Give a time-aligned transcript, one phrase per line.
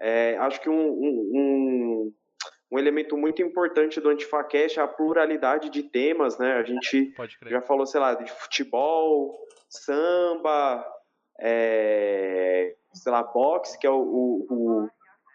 [0.00, 2.12] É, acho que um, um,
[2.72, 6.54] um, elemento muito importante do Antifacast é a pluralidade de temas, né?
[6.54, 7.12] A gente
[7.46, 10.86] já falou, sei lá, de futebol, samba,
[11.38, 14.00] é, sei lá, boxe, que é o,
[14.48, 14.88] o,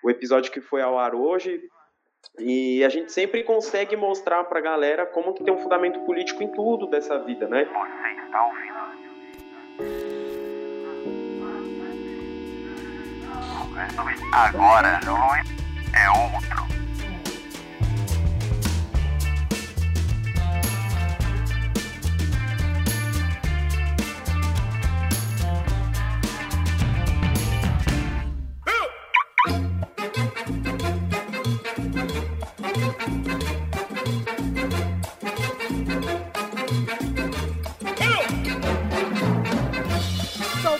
[0.03, 1.61] o episódio que foi ao ar hoje,
[2.39, 6.41] e a gente sempre consegue mostrar para a galera como que tem um fundamento político
[6.41, 7.65] em tudo dessa vida, né?
[7.65, 8.74] Você está ouvindo?
[14.31, 14.99] Agora
[15.93, 16.74] é outro.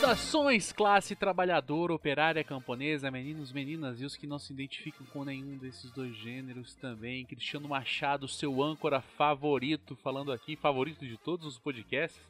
[0.06, 5.58] Saudações, classe trabalhadora, operária, camponesa, meninos, meninas e os que não se identificam com nenhum
[5.58, 7.26] desses dois gêneros também.
[7.26, 12.22] Cristiano Machado, seu âncora favorito, falando aqui, favorito de todos os podcasts.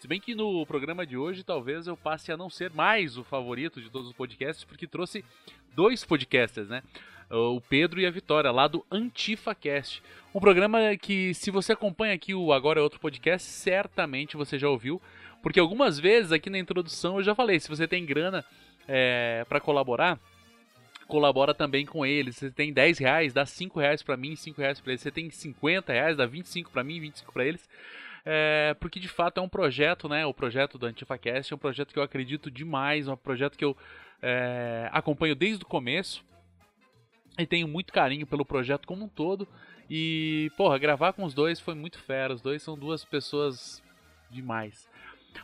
[0.00, 3.22] Se bem que no programa de hoje talvez eu passe a não ser mais o
[3.22, 5.24] favorito de todos os podcasts, porque trouxe
[5.72, 6.82] dois podcasters, né?
[7.30, 10.02] O Pedro e a Vitória, lá do AntifaCast.
[10.34, 14.68] Um programa que, se você acompanha aqui o Agora é Outro Podcast, certamente você já
[14.68, 15.00] ouviu
[15.42, 18.44] porque algumas vezes aqui na introdução eu já falei, se você tem grana
[18.86, 20.18] é, para colaborar,
[21.06, 22.36] colabora também com eles.
[22.36, 25.02] Você tem 10 reais, dá 5 reais para mim, 5 reais para eles.
[25.02, 27.68] Você tem 50 reais, dá 25 para mim, 25 para eles.
[28.24, 30.24] É, porque de fato é um projeto, né?
[30.24, 33.76] O projeto do AntifaCast é um projeto que eu acredito demais, um projeto que eu
[34.22, 36.24] é, acompanho desde o começo
[37.38, 39.48] e tenho muito carinho pelo projeto como um todo.
[39.88, 42.34] E, porra, gravar com os dois foi muito fera.
[42.34, 43.82] Os dois são duas pessoas
[44.30, 44.88] demais.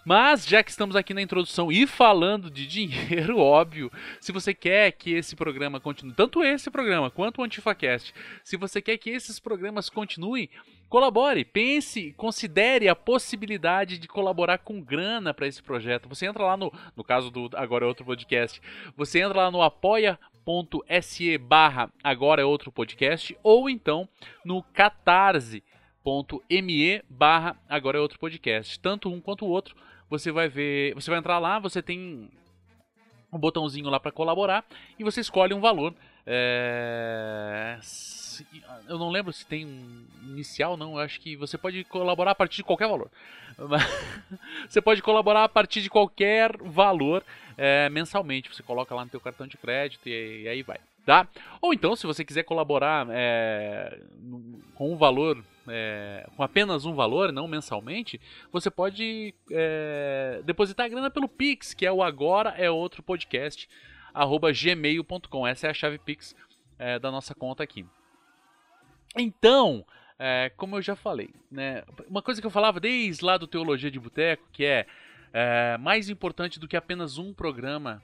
[0.04, 4.92] Mas, já que estamos aqui na introdução e falando de dinheiro, óbvio, se você quer
[4.92, 8.14] que esse programa continue, tanto esse programa quanto o AntifaCast,
[8.44, 10.48] se você quer que esses programas continuem,
[10.88, 16.08] colabore, pense, considere a possibilidade de colaborar com grana para esse projeto.
[16.08, 18.60] Você entra lá no, no caso do Agora é Outro Podcast,
[18.96, 24.08] você entra lá no apoia.se barra Agora é Outro Podcast, ou então
[24.44, 25.62] no Catarse
[26.62, 28.78] me barra agora é outro podcast.
[28.80, 29.74] Tanto um quanto o outro,
[30.08, 30.94] você vai ver.
[30.94, 32.30] Você vai entrar lá, você tem
[33.32, 34.64] um botãozinho lá para colaborar
[34.98, 35.94] e você escolhe um valor.
[36.26, 37.78] É...
[38.88, 40.92] Eu não lembro se tem um inicial, não.
[40.92, 43.10] Eu acho que você pode colaborar a partir de qualquer valor.
[44.68, 47.24] você pode colaborar a partir de qualquer valor
[47.56, 48.52] é, mensalmente.
[48.52, 50.78] Você coloca lá no teu cartão de crédito e, e aí vai.
[51.06, 51.28] Tá?
[51.62, 54.00] Ou então, se você quiser colaborar é,
[54.74, 58.20] com um valor é, com apenas um valor, não mensalmente,
[58.52, 63.68] você pode é, depositar a grana pelo Pix, que é o agora é outro podcast,
[64.12, 65.46] arroba gmail.com.
[65.46, 66.34] Essa é a chave Pix
[66.78, 67.86] é, da nossa conta aqui.
[69.16, 69.84] Então,
[70.18, 73.90] é, como eu já falei, né, uma coisa que eu falava desde lá do Teologia
[73.90, 74.86] de Boteco, que é,
[75.32, 78.02] é mais importante do que apenas um programa,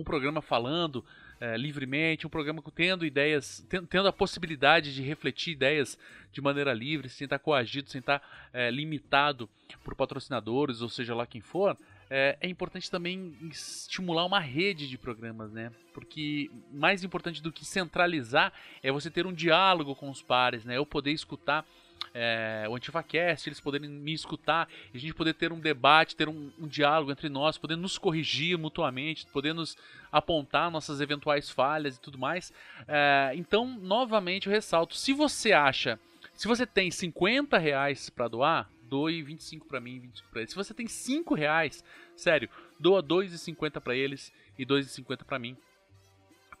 [0.00, 1.04] um programa falando
[1.40, 5.98] é, livremente, um programa tendo ideias, tendo a possibilidade de refletir ideias
[6.32, 8.22] de maneira livre, sem estar coagido, sem estar
[8.52, 9.48] é, limitado
[9.82, 11.76] por patrocinadores, ou seja lá quem for,
[12.12, 15.70] é, é, importante também estimular uma rede de programas, né?
[15.94, 20.76] Porque mais importante do que centralizar é você ter um diálogo com os pares, né?
[20.76, 21.64] Eu poder escutar
[22.12, 26.50] é, o AntivaCast, eles poderem me escutar, a gente poder ter um debate, ter um,
[26.58, 29.76] um, diálogo entre nós, poder nos corrigir mutuamente, poder nos
[30.10, 32.52] apontar nossas eventuais falhas e tudo mais.
[32.88, 35.98] É, então, novamente, eu ressalto: se você acha,
[36.34, 40.50] se você tem 50 reais para doar, doe 25 para mim e 25 para eles.
[40.50, 41.84] Se você tem 5 reais,
[42.16, 45.56] sério, doa 2,50 para eles e 2,50 para mim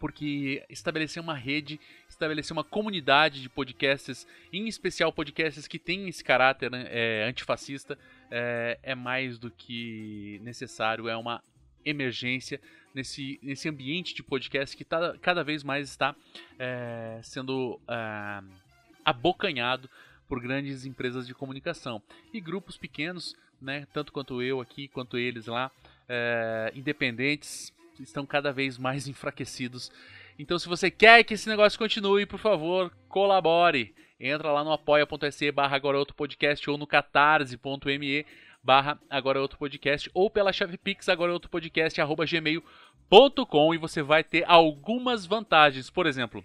[0.00, 1.78] porque estabelecer uma rede,
[2.08, 7.98] estabelecer uma comunidade de podcasts, em especial podcasts que têm esse caráter né, é, antifascista,
[8.30, 11.42] é, é mais do que necessário, é uma
[11.84, 12.58] emergência
[12.94, 16.16] nesse, nesse ambiente de podcast que tá, cada vez mais está
[16.58, 18.42] é, sendo é,
[19.04, 19.88] abocanhado
[20.26, 22.02] por grandes empresas de comunicação.
[22.32, 25.70] E grupos pequenos, né, tanto quanto eu aqui quanto eles lá,
[26.08, 29.90] é, independentes, estão cada vez mais enfraquecidos.
[30.38, 33.94] Então, se você quer que esse negócio continue, por favor, colabore.
[34.18, 38.26] Entra lá no apoia.se barra agora outro podcast ou no catarse.me
[38.62, 44.02] barra agora outro podcast ou pela chave pix agora outro podcast arroba gmail.com e você
[44.02, 45.88] vai ter algumas vantagens.
[45.88, 46.44] Por exemplo,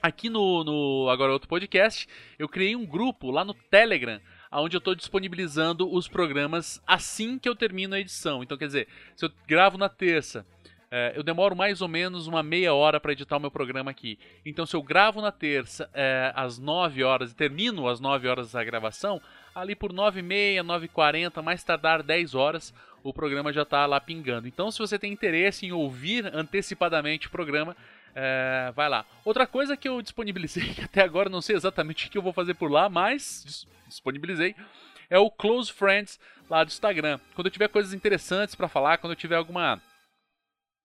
[0.00, 4.20] aqui no, no Agora Outro Podcast, eu criei um grupo lá no Telegram
[4.52, 8.42] onde eu estou disponibilizando os programas assim que eu termino a edição.
[8.42, 10.46] Então, quer dizer, se eu gravo na terça,
[10.90, 14.18] é, eu demoro mais ou menos uma meia hora para editar o meu programa aqui.
[14.44, 18.54] Então, se eu gravo na terça é, às 9 horas e termino às 9 horas
[18.54, 19.20] a gravação,
[19.54, 22.72] ali por 9 e meia, 9 e 40, mais tardar 10 horas,
[23.02, 24.46] o programa já está lá pingando.
[24.46, 27.76] Então, se você tem interesse em ouvir antecipadamente o programa,
[28.18, 29.04] é, vai lá.
[29.26, 32.32] Outra coisa que eu disponibilizei, que até agora não sei exatamente o que eu vou
[32.32, 34.56] fazer por lá, mas disponibilizei,
[35.10, 36.18] é o Close Friends
[36.48, 37.20] lá do Instagram.
[37.34, 39.80] Quando eu tiver coisas interessantes para falar, quando eu tiver alguma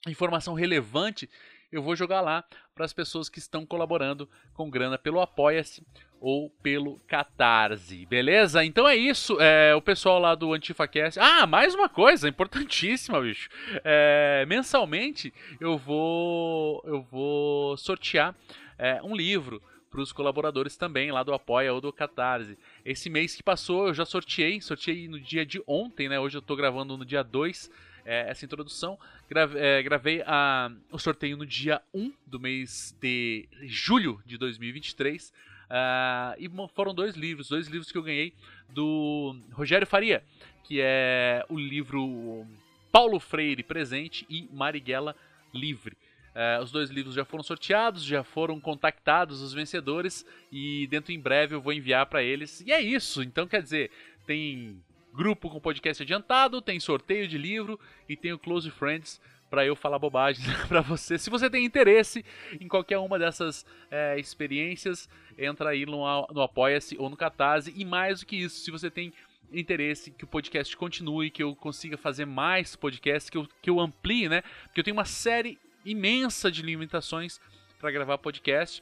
[0.06, 1.30] informação relevante,
[1.72, 2.44] eu vou jogar lá
[2.82, 5.84] para as pessoas que estão colaborando com grana pelo Apoia-se
[6.20, 8.66] ou pelo Catarse, beleza?
[8.66, 11.20] Então é isso, é, o pessoal lá do AntifaCast.
[11.20, 13.50] Ah, mais uma coisa importantíssima, bicho.
[13.84, 18.36] É, mensalmente eu vou eu vou sortear
[18.80, 19.62] é, um livro
[19.92, 22.58] para os colaboradores também lá do Apoia ou do Catarse.
[22.84, 26.20] Esse mês que passou eu já sorteei, sorteei no dia de ontem, né?
[26.20, 27.70] Hoje eu estou gravando no dia 2
[28.06, 28.98] é, essa introdução.
[29.32, 35.30] Grave, é, gravei a, o sorteio no dia 1 do mês de julho de 2023.
[35.30, 35.34] Uh,
[35.70, 38.34] ah, e foram dois livros, dois livros que eu ganhei
[38.68, 40.22] do Rogério Faria,
[40.66, 42.46] que é o livro
[42.92, 45.16] Paulo Freire Presente e Marighella
[45.54, 45.96] Livre.
[46.36, 51.20] Uh, os dois livros já foram sorteados, já foram contactados os vencedores e dentro em
[51.22, 52.60] breve eu vou enviar para eles.
[52.68, 53.24] E é isso.
[53.24, 53.92] Então quer dizer,
[54.28, 54.84] tem
[55.14, 59.76] grupo com podcast adiantado, tem sorteio de livro e tem o Close Friends para eu
[59.76, 61.18] falar bobagens para você.
[61.18, 62.24] Se você tem interesse
[62.60, 67.74] em qualquer uma dessas é, experiências, entra aí no, no Apoia-se ou no Catarse.
[67.76, 69.14] E mais do que isso, se você tem
[69.52, 73.82] interesse que o podcast continue, que eu consiga fazer mais podcasts, que eu, que eu
[73.82, 74.42] amplie, né?
[74.64, 77.42] Porque eu tenho uma série imensa de limitações
[77.78, 78.82] para gravar podcast.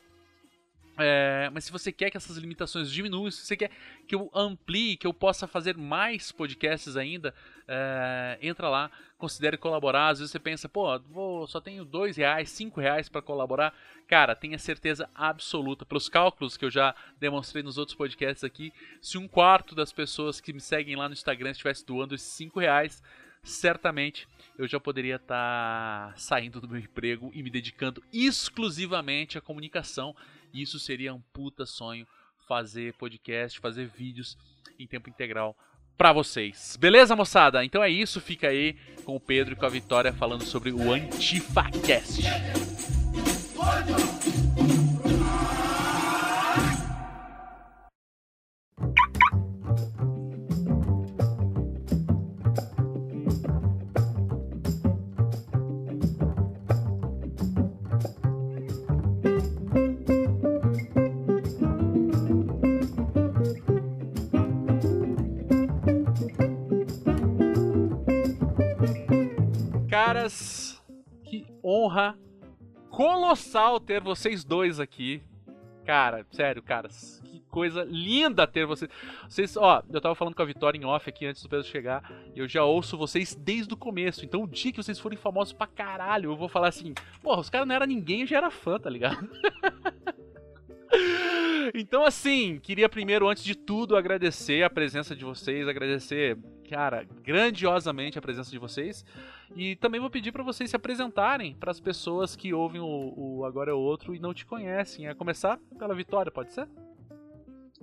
[1.02, 3.72] É, mas se você quer que essas limitações diminuam, se você quer
[4.06, 7.34] que eu amplie, que eu possa fazer mais podcasts ainda,
[7.66, 10.10] é, entra lá, considere colaborar.
[10.10, 13.74] Às vezes você pensa, pô, vou, só tenho dois reais, cinco reais para colaborar.
[14.08, 19.18] Cara, tenha certeza absoluta, pelos cálculos que eu já demonstrei nos outros podcasts aqui, se
[19.18, 23.02] um quarto das pessoas que me seguem lá no Instagram estivesse doando esses cinco reais,
[23.42, 29.42] certamente eu já poderia estar tá saindo do meu emprego e me dedicando exclusivamente à
[29.42, 30.16] comunicação
[30.54, 32.08] isso seria um puta sonho
[32.48, 34.38] fazer podcast, fazer vídeos
[34.80, 35.56] em tempo integral
[35.98, 36.78] para vocês.
[36.80, 37.64] Beleza, moçada?
[37.64, 40.94] Então é isso, fica aí com o Pedro e com a Vitória falando sobre o
[40.94, 42.24] AntifaCast.
[71.70, 72.18] Honra
[72.90, 75.22] colossal ter vocês dois aqui.
[75.86, 78.90] Cara, sério, caras, que coisa linda ter vocês.
[79.28, 82.12] Vocês, ó, eu tava falando com a Vitória em off aqui antes do Pedro chegar,
[82.36, 84.24] eu já ouço vocês desde o começo.
[84.26, 87.50] Então, o dia que vocês forem famosos pra caralho, eu vou falar assim: porra, os
[87.50, 89.28] caras não eram ninguém, eu já era fã, tá ligado?
[91.74, 96.38] Então, assim, queria primeiro, antes de tudo, agradecer a presença de vocês, agradecer,
[96.70, 99.06] cara, grandiosamente a presença de vocês.
[99.56, 103.46] E também vou pedir para vocês se apresentarem para as pessoas que ouvem o, o,
[103.46, 105.08] Agora é Outro e não te conhecem.
[105.08, 106.68] A começar pela Vitória, pode ser?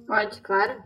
[0.07, 0.83] Pode, claro.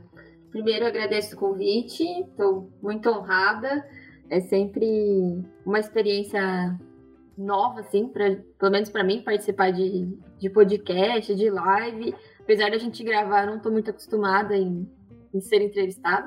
[0.50, 3.86] Primeiro, agradeço o convite, estou muito honrada.
[4.28, 6.78] É sempre uma experiência
[7.36, 12.14] nova, assim, pra, pelo menos para mim, participar de, de podcast, de live.
[12.50, 14.84] Apesar de a gente gravar, não estou muito acostumada em,
[15.32, 16.26] em ser entrevistada.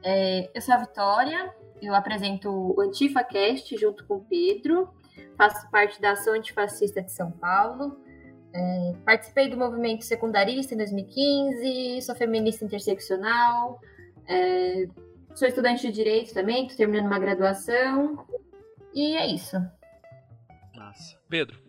[0.00, 4.88] É, eu sou a Vitória, eu apresento o AntifaCast junto com o Pedro,
[5.36, 7.98] faço parte da Ação Antifascista de São Paulo,
[8.54, 13.80] é, participei do movimento secundarista em 2015, sou feminista interseccional,
[14.28, 14.86] é,
[15.34, 18.24] sou estudante de Direito também, estou terminando uma graduação,
[18.94, 19.56] e é isso.
[20.72, 21.18] Nossa.
[21.28, 21.61] Pedro.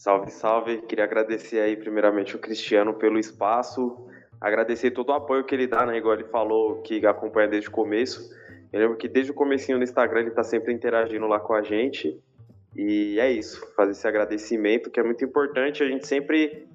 [0.00, 0.78] Salve, salve.
[0.78, 4.08] Queria agradecer aí primeiramente o Cristiano pelo espaço,
[4.40, 5.98] agradecer todo o apoio que ele dá, né?
[5.98, 8.34] Igual ele falou que acompanha desde o começo.
[8.72, 11.60] Eu lembro que desde o comecinho no Instagram ele tá sempre interagindo lá com a
[11.60, 12.18] gente.
[12.74, 15.82] E é isso, fazer esse agradecimento que é muito importante.
[15.82, 16.66] A gente sempre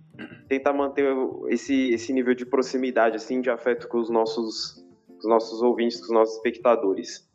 [0.48, 1.08] tenta manter
[1.48, 5.98] esse, esse nível de proximidade, assim, de afeto com os nossos, com os nossos ouvintes,
[5.98, 7.27] com os nossos espectadores.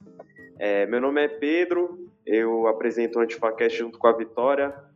[0.56, 4.88] É, meu nome é Pedro, eu apresento o Antifacast junto com a Vitória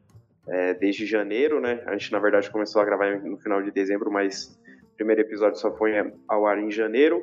[0.47, 1.83] é, desde janeiro, né?
[1.87, 5.59] A gente, na verdade, começou a gravar no final de dezembro, mas o primeiro episódio
[5.59, 5.93] só foi
[6.29, 7.23] ao ar em janeiro.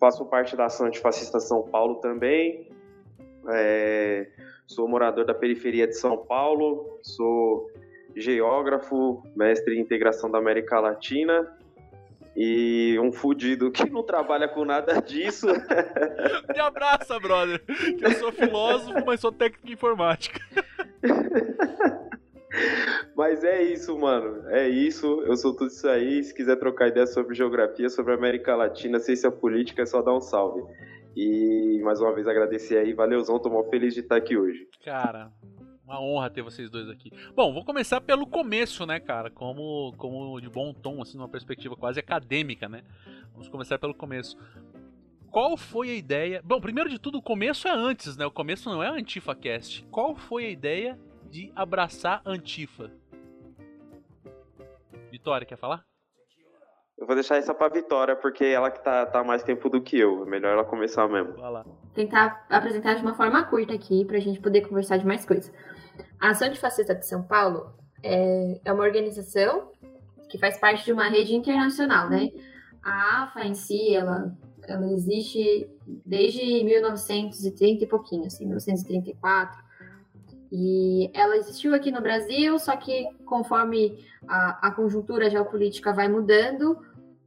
[0.00, 2.70] Faço parte da ação antifascista São Paulo também.
[3.50, 4.28] É,
[4.66, 7.70] sou morador da periferia de São Paulo, sou
[8.14, 11.56] geógrafo, mestre em integração da América Latina
[12.40, 15.46] e um fudido que não trabalha com nada disso.
[16.54, 17.60] Me abraça, brother.
[18.00, 20.40] Eu sou filósofo, mas sou técnico em informática.
[23.14, 24.48] Mas é isso, mano.
[24.48, 25.22] É isso.
[25.22, 26.22] Eu sou tudo isso aí.
[26.22, 30.20] Se quiser trocar ideia sobre geografia, sobre América Latina, ciência política, é só dar um
[30.20, 30.62] salve.
[31.16, 32.92] E mais uma vez agradecer aí.
[32.92, 34.68] Valeuzão, tô mal feliz de estar aqui hoje.
[34.84, 35.30] Cara,
[35.84, 37.10] uma honra ter vocês dois aqui.
[37.34, 39.30] Bom, vou começar pelo começo, né, cara?
[39.30, 42.82] Como, como de bom tom, assim, numa perspectiva quase acadêmica, né?
[43.32, 44.36] Vamos começar pelo começo.
[45.30, 46.40] Qual foi a ideia?
[46.44, 48.26] Bom, primeiro de tudo, o começo é antes, né?
[48.26, 49.86] O começo não é a AntifaCast.
[49.90, 50.98] Qual foi a ideia
[51.30, 52.90] de abraçar Antifa?
[55.10, 55.84] Vitória, quer falar?
[56.96, 59.98] Eu vou deixar essa pra Vitória, porque ela que tá, tá mais tempo do que
[59.98, 60.24] eu.
[60.24, 61.34] É melhor ela começar mesmo.
[61.34, 61.64] Vai lá.
[61.94, 65.52] Tentar apresentar de uma forma curta aqui, pra gente poder conversar de mais coisas.
[66.20, 69.70] A Ação Antifascista de São Paulo é, é uma organização
[70.28, 72.30] que faz parte de uma rede internacional, né?
[72.82, 75.70] A AFA em si, ela, ela existe
[76.04, 79.67] desde 1930 e pouquinho, assim, 1934.
[80.50, 86.78] E ela existiu aqui no Brasil, só que conforme a, a conjuntura geopolítica vai mudando,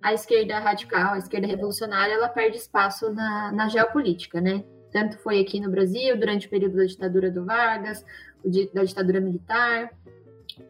[0.02, 4.64] a esquerda radical, a esquerda revolucionária, ela perde espaço na, na geopolítica, né?
[4.92, 8.04] Tanto foi aqui no Brasil, durante o período da ditadura do Vargas,
[8.74, 9.92] da ditadura militar.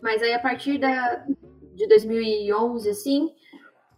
[0.01, 1.25] Mas aí, a partir da,
[1.73, 3.31] de 2011, assim,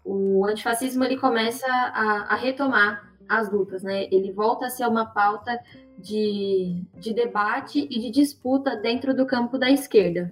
[0.05, 4.07] o antifascismo ele começa a, a retomar as lutas, né?
[4.11, 5.59] Ele volta a ser uma pauta
[5.97, 10.31] de, de debate e de disputa dentro do campo da esquerda.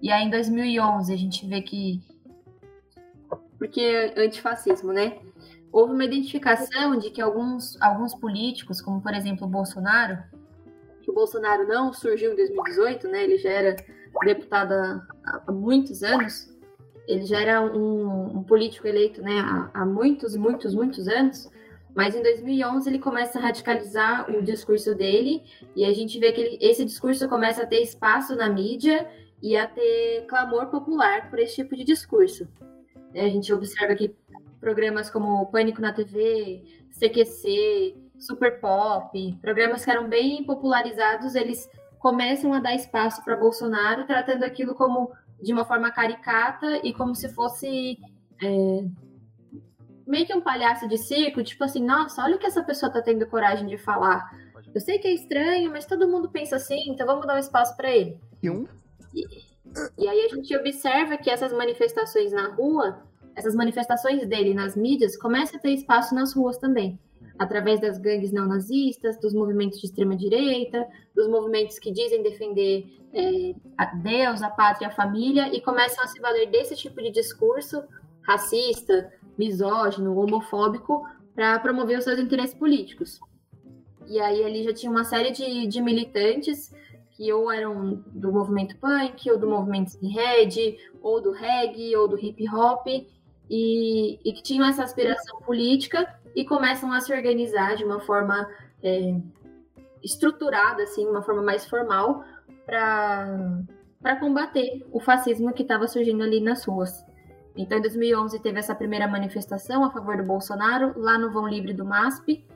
[0.00, 2.00] E aí, em 2011, a gente vê que.
[3.58, 5.18] Porque é antifascismo, né?
[5.72, 10.22] Houve uma identificação de que alguns, alguns políticos, como por exemplo o Bolsonaro,
[11.02, 13.24] que o Bolsonaro não surgiu em 2018, né?
[13.24, 13.76] Ele já era
[14.24, 15.06] deputado há,
[15.46, 16.48] há muitos anos.
[17.06, 21.50] Ele já era um, um político eleito né, há, há muitos, muitos, muitos anos.
[21.98, 25.42] Mas em 2011 ele começa a radicalizar o discurso dele
[25.74, 29.10] e a gente vê que ele, esse discurso começa a ter espaço na mídia
[29.42, 32.46] e a ter clamor popular por esse tipo de discurso.
[33.12, 34.14] É, a gente observa que
[34.60, 36.62] programas como Pânico na TV,
[36.96, 44.06] CQC, Super Pop, programas que eram bem popularizados, eles começam a dar espaço para Bolsonaro,
[44.06, 45.10] tratando aquilo como
[45.42, 47.98] de uma forma caricata e como se fosse
[48.40, 48.84] é,
[50.08, 53.02] meio que um palhaço de circo, tipo assim, nossa, olha o que essa pessoa tá
[53.02, 54.30] tendo coragem de falar.
[54.74, 57.76] Eu sei que é estranho, mas todo mundo pensa assim, então vamos dar um espaço
[57.76, 58.18] para ele.
[58.42, 58.66] E, um?
[59.14, 59.26] e,
[59.98, 63.02] e aí a gente observa que essas manifestações na rua,
[63.36, 66.98] essas manifestações dele nas mídias, começam a ter espaço nas ruas também.
[67.38, 73.84] Através das gangues neonazistas, dos movimentos de extrema-direita, dos movimentos que dizem defender é, a
[73.94, 77.84] Deus, a pátria, a família, e começam a se valer desse tipo de discurso
[78.22, 83.20] racista, misógino, homofóbico, para promover os seus interesses políticos.
[84.08, 86.72] E aí ali já tinha uma série de, de militantes
[87.18, 92.16] que ou eram do movimento punk, ou do movimento skinhead, ou do reggae, ou do
[92.16, 92.86] hip hop,
[93.50, 98.48] e, e que tinham essa aspiração política e começam a se organizar de uma forma
[98.82, 99.16] é,
[100.02, 102.24] estruturada, assim, uma forma mais formal,
[102.64, 107.04] para combater o fascismo que estava surgindo ali nas ruas.
[107.58, 111.72] Então, em 2011, teve essa primeira manifestação a favor do Bolsonaro, lá no Vão Livre
[111.72, 112.46] do MASP,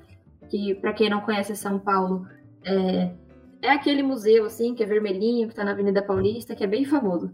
[0.49, 2.25] que, para quem não conhece São Paulo,
[2.64, 3.12] é,
[3.61, 6.85] é aquele museu, assim, que é vermelhinho, que está na Avenida Paulista, que é bem
[6.85, 7.32] famoso.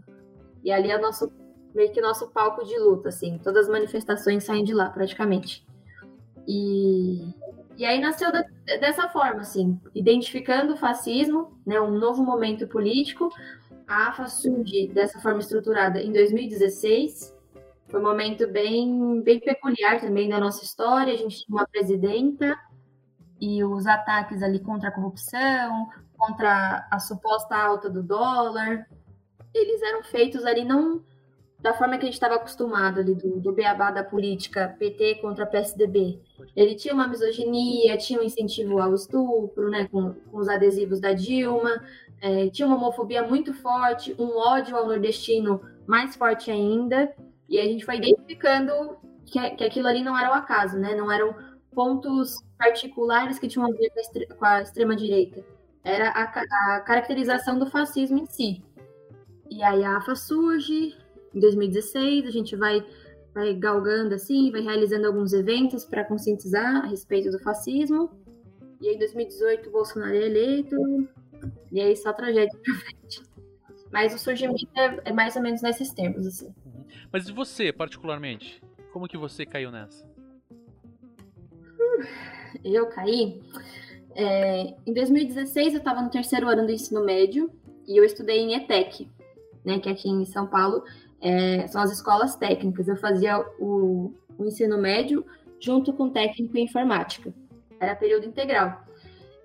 [0.63, 1.31] E ali é o nosso,
[1.75, 3.37] meio que nosso palco de luta, assim.
[3.37, 5.63] Todas as manifestações saem de lá, praticamente.
[6.47, 7.35] E,
[7.77, 8.43] e aí nasceu da,
[8.79, 13.29] dessa forma, assim, identificando o fascismo, né, um novo momento político.
[13.87, 17.37] A AFA surge dessa forma estruturada em 2016,
[17.89, 21.13] foi um momento bem, bem peculiar também da nossa história.
[21.13, 22.57] A gente tinha uma presidenta
[23.39, 28.85] e os ataques ali contra a corrupção, contra a suposta alta do dólar,
[29.53, 31.01] eles eram feitos ali não
[31.59, 35.45] da forma que a gente estava acostumado ali do, do beabá da política PT contra
[35.45, 36.19] PSDB.
[36.55, 41.11] Ele tinha uma misoginia, tinha um incentivo ao estupro, né, com, com os adesivos da
[41.11, 41.83] Dilma,
[42.21, 47.13] é, tinha uma homofobia muito forte, um ódio ao nordestino mais forte ainda,
[47.49, 50.95] e a gente foi identificando que, que aquilo ali não era o acaso, né?
[50.95, 51.35] Não eram
[51.73, 53.91] pontos particulares que tinham a ver
[54.37, 55.43] com a extrema-direita.
[55.83, 56.23] Era a,
[56.75, 58.63] a, caracterização do fascismo em si.
[59.49, 60.95] E aí a AFA surge
[61.33, 62.85] em 2016, a gente vai,
[63.33, 68.11] vai galgando assim, vai realizando alguns eventos para conscientizar a respeito do fascismo.
[68.81, 70.75] E aí, em 2018, o Bolsonaro é eleito.
[71.71, 73.23] E aí só tragédia pra frente.
[73.91, 76.53] Mas o surgimento é, é mais ou menos nesses termos, assim.
[77.11, 78.61] Mas e você, particularmente?
[78.91, 80.07] Como que você caiu nessa?
[82.63, 83.41] Eu caí.
[84.15, 87.51] É, em 2016 eu estava no terceiro ano do ensino médio
[87.87, 89.09] e eu estudei em ETEC,
[89.63, 90.83] né, que aqui em São Paulo
[91.21, 92.87] é, são as escolas técnicas.
[92.87, 95.25] Eu fazia o, o ensino médio
[95.59, 97.33] junto com técnico em informática.
[97.79, 98.83] Era período integral.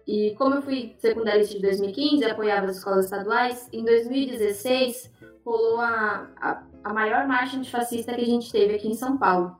[0.06, 5.10] E como eu fui secundarista de 2015 apoiava as escolas estaduais, em 2016
[5.44, 9.56] rolou a, a, a maior marcha antifascista que a gente teve aqui em São Paulo.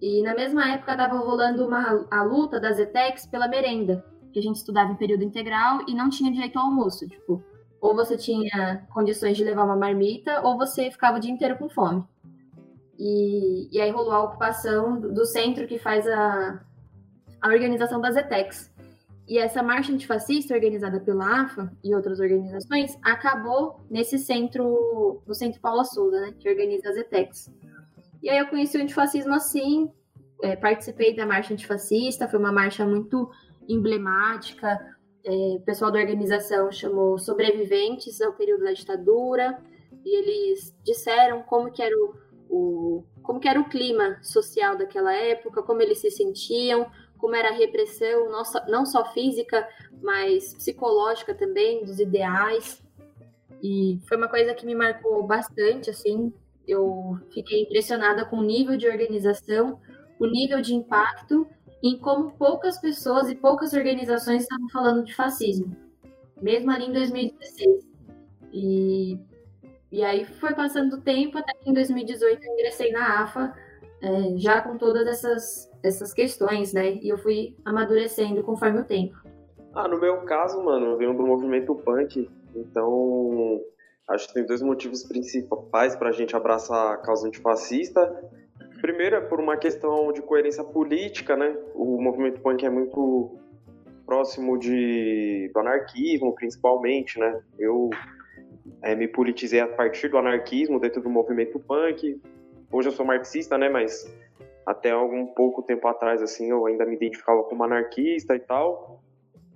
[0.00, 4.42] E na mesma época estava rolando uma, a luta das ETECs pela merenda, que a
[4.42, 7.06] gente estudava em período integral e não tinha direito ao almoço.
[7.06, 7.44] Tipo,
[7.80, 11.68] ou você tinha condições de levar uma marmita, ou você ficava o dia inteiro com
[11.68, 12.02] fome.
[12.98, 16.60] E, e aí rolou a ocupação do, do centro que faz a,
[17.40, 18.69] a organização das ETECs.
[19.30, 25.60] E essa marcha antifascista, organizada pela AFA e outras organizações, acabou nesse centro, no Centro
[25.60, 27.48] Paula Souza, né, que organiza as ETECs.
[28.20, 29.88] E aí eu conheci o antifascismo assim,
[30.42, 33.30] é, participei da marcha antifascista, foi uma marcha muito
[33.68, 34.76] emblemática.
[35.24, 39.62] É, o pessoal da organização chamou sobreviventes ao período da ditadura,
[40.04, 42.14] e eles disseram como que era o,
[42.48, 47.50] o como que era o clima social daquela época, como eles se sentiam, como era
[47.50, 48.30] a repressão,
[48.68, 49.68] não só, física,
[50.02, 52.82] mas psicológica também, dos ideais.
[53.62, 56.32] E foi uma coisa que me marcou bastante, assim.
[56.66, 59.78] Eu fiquei impressionada com o nível de organização,
[60.18, 61.46] o nível de impacto,
[61.82, 65.74] em como poucas pessoas e poucas organizações estavam falando de fascismo,
[66.40, 67.86] mesmo ali em 2016.
[68.52, 69.18] E,
[69.90, 73.54] e aí foi passando o tempo, até que em 2018 eu ingressei na AFA,
[74.02, 76.94] é, já com todas essas essas questões, né?
[76.94, 79.16] E eu fui amadurecendo conforme o tempo.
[79.72, 83.60] Ah, no meu caso, mano, eu venho do movimento punk, então
[84.08, 88.30] acho que tem dois motivos principais para a gente abraçar a causa antifascista.
[88.80, 91.56] Primeiro é por uma questão de coerência política, né?
[91.74, 93.38] O movimento punk é muito
[94.04, 97.40] próximo de, do anarquismo, principalmente, né?
[97.58, 97.90] Eu
[98.82, 102.20] é, me politizei a partir do anarquismo dentro do movimento punk.
[102.72, 103.68] Hoje eu sou marxista, né?
[103.68, 104.08] Mas
[104.64, 109.02] até algum pouco tempo atrás, assim, eu ainda me identificava como anarquista e tal.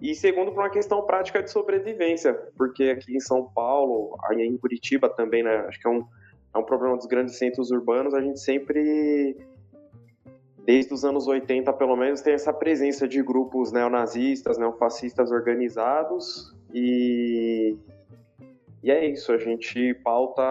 [0.01, 4.57] E segundo, por uma questão prática de sobrevivência, porque aqui em São Paulo, aí em
[4.57, 6.05] Curitiba também, né, acho que é um,
[6.55, 9.37] é um problema dos grandes centros urbanos, a gente sempre,
[10.65, 17.77] desde os anos 80 pelo menos, tem essa presença de grupos neonazistas, neofascistas organizados, e,
[18.83, 20.45] e é isso, a gente pauta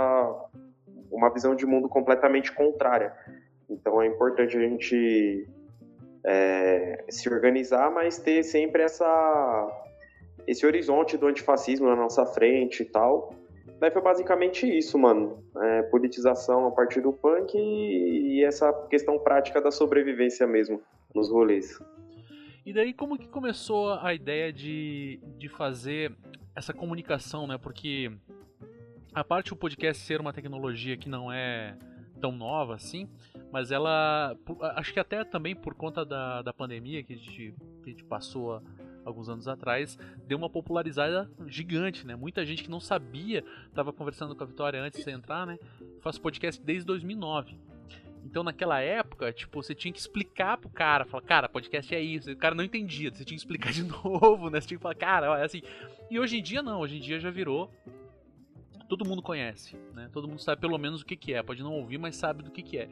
[1.14, 3.14] uma visão de mundo completamente contrária.
[3.70, 5.48] Então é importante a gente
[6.26, 9.86] é, se organizar, mas ter sempre essa,
[10.48, 13.34] esse horizonte do antifascismo na nossa frente e tal.
[13.80, 15.44] Daí foi basicamente isso, mano.
[15.62, 20.82] É, politização a partir do punk e, e essa questão prática da sobrevivência mesmo
[21.14, 21.80] nos rolês.
[22.66, 26.16] E daí como que começou a ideia de, de fazer
[26.56, 27.58] essa comunicação, né?
[27.58, 28.10] Porque
[29.14, 31.78] a parte do podcast ser uma tecnologia que não é
[32.20, 33.08] tão nova assim,
[33.52, 34.36] mas ela.
[34.76, 38.04] Acho que até também por conta da, da pandemia que a, gente, que a gente
[38.04, 38.62] passou
[39.06, 42.16] alguns anos atrás, deu uma popularizada gigante, né?
[42.16, 45.60] Muita gente que não sabia, tava conversando com a Vitória antes de entrar, né?
[46.00, 47.58] Faz podcast desde 2009.
[48.26, 52.32] Então naquela época, tipo, você tinha que explicar pro cara, falar, cara, podcast é isso.
[52.32, 54.62] O cara não entendia, você tinha que explicar de novo, né?
[54.62, 55.62] Você tinha que falar, cara, é assim.
[56.10, 57.70] E hoje em dia não, hoje em dia já virou
[58.94, 60.08] todo mundo conhece, né?
[60.14, 61.42] Todo mundo sabe pelo menos o que, que é.
[61.42, 62.88] Pode não ouvir, mas sabe do que, que é.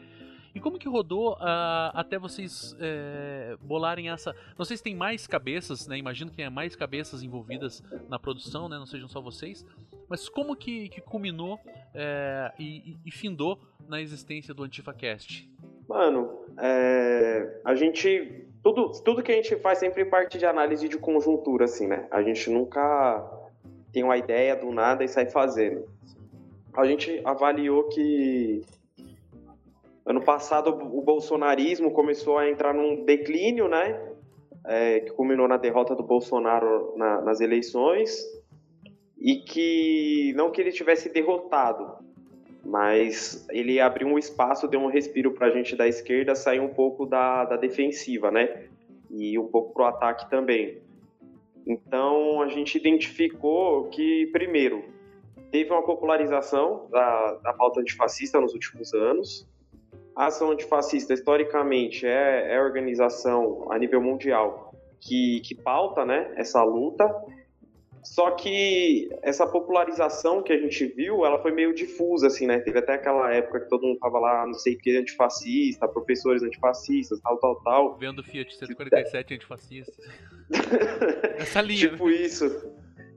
[0.53, 4.35] E como que rodou uh, até vocês é, bolarem essa.
[4.57, 5.99] Não sei se tem mais cabeças, né?
[5.99, 8.79] Imagino que tenha mais cabeças envolvidas na produção, né?
[8.79, 9.63] Não sejam só vocês.
[10.09, 11.59] Mas como que, que culminou
[11.93, 15.47] é, e, e, findou na existência do AntifaCast?
[15.87, 18.47] Mano, é, a gente.
[18.63, 22.07] Tudo, tudo que a gente faz sempre parte de análise de conjuntura, assim, né?
[22.09, 23.40] A gente nunca
[23.91, 25.85] tem uma ideia do nada e sai fazendo.
[26.73, 28.61] A gente avaliou que
[30.05, 34.09] ano passado o bolsonarismo começou a entrar num declínio, né?
[34.63, 38.23] É, que culminou na derrota do Bolsonaro na, nas eleições
[39.19, 41.97] e que não que ele tivesse derrotado,
[42.63, 46.69] mas ele abriu um espaço, deu um respiro para a gente da esquerda sair um
[46.69, 48.65] pouco da, da defensiva, né?
[49.09, 50.79] E um pouco pro ataque também.
[51.65, 54.83] Então, a gente identificou que, primeiro,
[55.51, 59.47] teve uma popularização da, da pauta antifascista nos últimos anos.
[60.15, 66.33] A ação antifascista, historicamente, é, é a organização a nível mundial que, que pauta né,
[66.35, 67.07] essa luta.
[68.03, 72.59] Só que essa popularização que a gente viu, ela foi meio difusa, assim, né?
[72.59, 76.41] Teve até aquela época que todo mundo tava lá, não sei o que, antifascista, professores
[76.41, 77.97] antifascistas, tal, tal, tal.
[77.97, 79.93] Vendo Fiat 147 antifascista.
[81.37, 81.89] Essa linha.
[81.89, 82.15] Tipo né?
[82.15, 82.45] isso.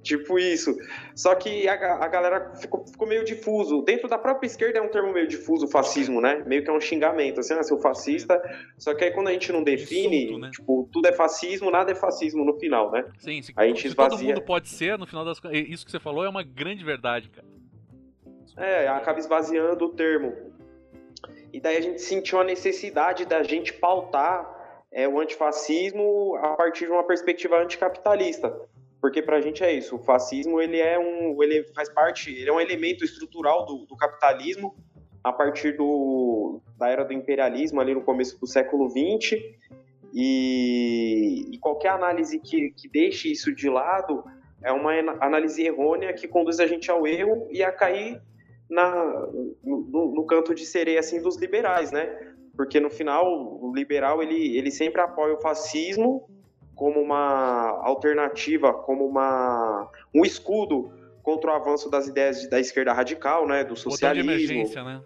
[0.04, 0.76] Tipo isso.
[1.16, 3.80] Só que a, a galera ficou, ficou, meio difuso.
[3.82, 6.44] Dentro da própria esquerda é um termo meio difuso, fascismo, né?
[6.46, 8.40] Meio que é um xingamento, assim, ah, seu fascista.
[8.76, 10.50] Só que aí quando a gente não define, Insulto, né?
[10.50, 13.06] tipo, tudo é fascismo, nada é fascismo no final, né?
[13.18, 13.52] Sim, sim.
[13.56, 14.18] A gente esvazia...
[14.18, 17.30] todo mundo pode ser, no final das Isso que você falou é uma grande verdade,
[17.30, 17.46] cara.
[18.58, 20.34] É, acaba esvaziando o termo.
[21.50, 24.52] E daí a gente sentiu a necessidade da gente pautar
[24.92, 28.54] é, o antifascismo a partir de uma perspectiva anticapitalista
[29.04, 29.96] porque para a gente é isso.
[29.96, 33.94] O fascismo ele é um, ele faz parte, ele é um elemento estrutural do, do
[33.98, 34.74] capitalismo
[35.22, 39.42] a partir do, da era do imperialismo ali no começo do século XX
[40.10, 44.24] e, e qualquer análise que, que deixe isso de lado
[44.62, 48.22] é uma análise errônea que conduz a gente ao erro e a cair
[48.70, 49.04] na,
[49.62, 52.06] no, no canto de sereia assim dos liberais, né?
[52.56, 56.26] Porque no final o liberal ele, ele sempre apoia o fascismo
[56.74, 63.46] como uma alternativa, como uma, um escudo contra o avanço das ideias da esquerda radical,
[63.46, 64.24] né, do socialismo.
[64.24, 65.00] Botão de emergência, né?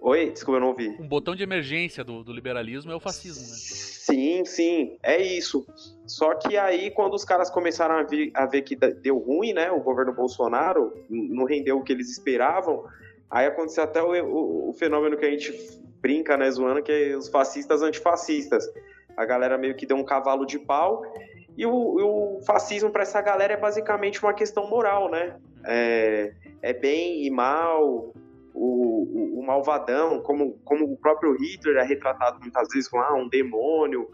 [0.00, 0.88] Oi, desculpa, eu não ouvi.
[1.00, 3.48] Um botão de emergência do, do liberalismo é o fascismo, né?
[3.48, 5.66] Sim, sim, é isso.
[6.06, 9.70] Só que aí, quando os caras começaram a, vir, a ver que deu ruim, né,
[9.72, 12.84] o governo Bolsonaro não rendeu o que eles esperavam,
[13.28, 15.52] aí aconteceu até o, o, o fenômeno que a gente
[16.00, 18.64] brinca, né, zoando, que é os fascistas antifascistas
[19.16, 21.02] a galera meio que deu um cavalo de pau.
[21.56, 25.36] E o, o fascismo para essa galera é basicamente uma questão moral, né?
[25.64, 28.12] É, é bem e mal,
[28.54, 33.14] o, o, o, malvadão, como, como o próprio Hitler é retratado muitas vezes como ah,
[33.14, 34.08] um demônio,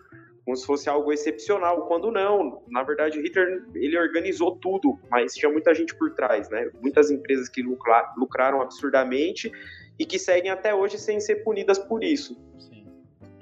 [0.45, 2.63] como se fosse algo excepcional, quando não.
[2.69, 6.71] Na verdade, Hitler ele organizou tudo, mas tinha muita gente por trás, né?
[6.81, 9.51] Muitas empresas que lucra, lucraram absurdamente
[9.99, 12.41] e que seguem até hoje sem ser punidas por isso.
[12.59, 12.87] Sim.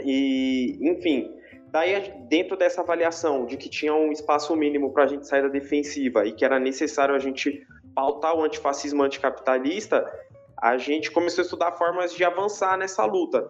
[0.03, 1.35] E, enfim,
[1.71, 5.49] Daí, dentro dessa avaliação de que tinha um espaço mínimo para a gente sair da
[5.49, 10.05] defensiva e que era necessário a gente pautar o antifascismo anticapitalista,
[10.61, 13.49] a gente começou a estudar formas de avançar nessa luta.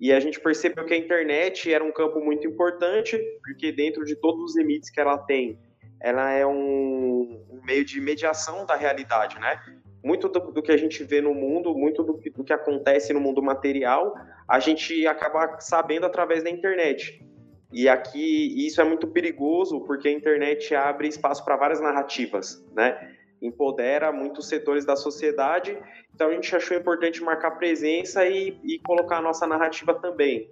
[0.00, 4.16] E a gente percebeu que a internet era um campo muito importante, porque dentro de
[4.16, 5.56] todos os limites que ela tem,
[6.00, 9.60] ela é um, meio de mediação da realidade, né?
[10.02, 13.20] Muito do, do, que a gente vê no mundo, muito do do que acontece no
[13.20, 14.12] mundo material,
[14.48, 17.24] a gente acaba sabendo através da internet.
[17.72, 23.16] E aqui isso é muito perigoso porque a internet abre espaço para várias narrativas, né?
[23.40, 25.76] Empodera muitos setores da sociedade.
[26.14, 30.50] Então a gente achou importante marcar presença e, e colocar a nossa narrativa também.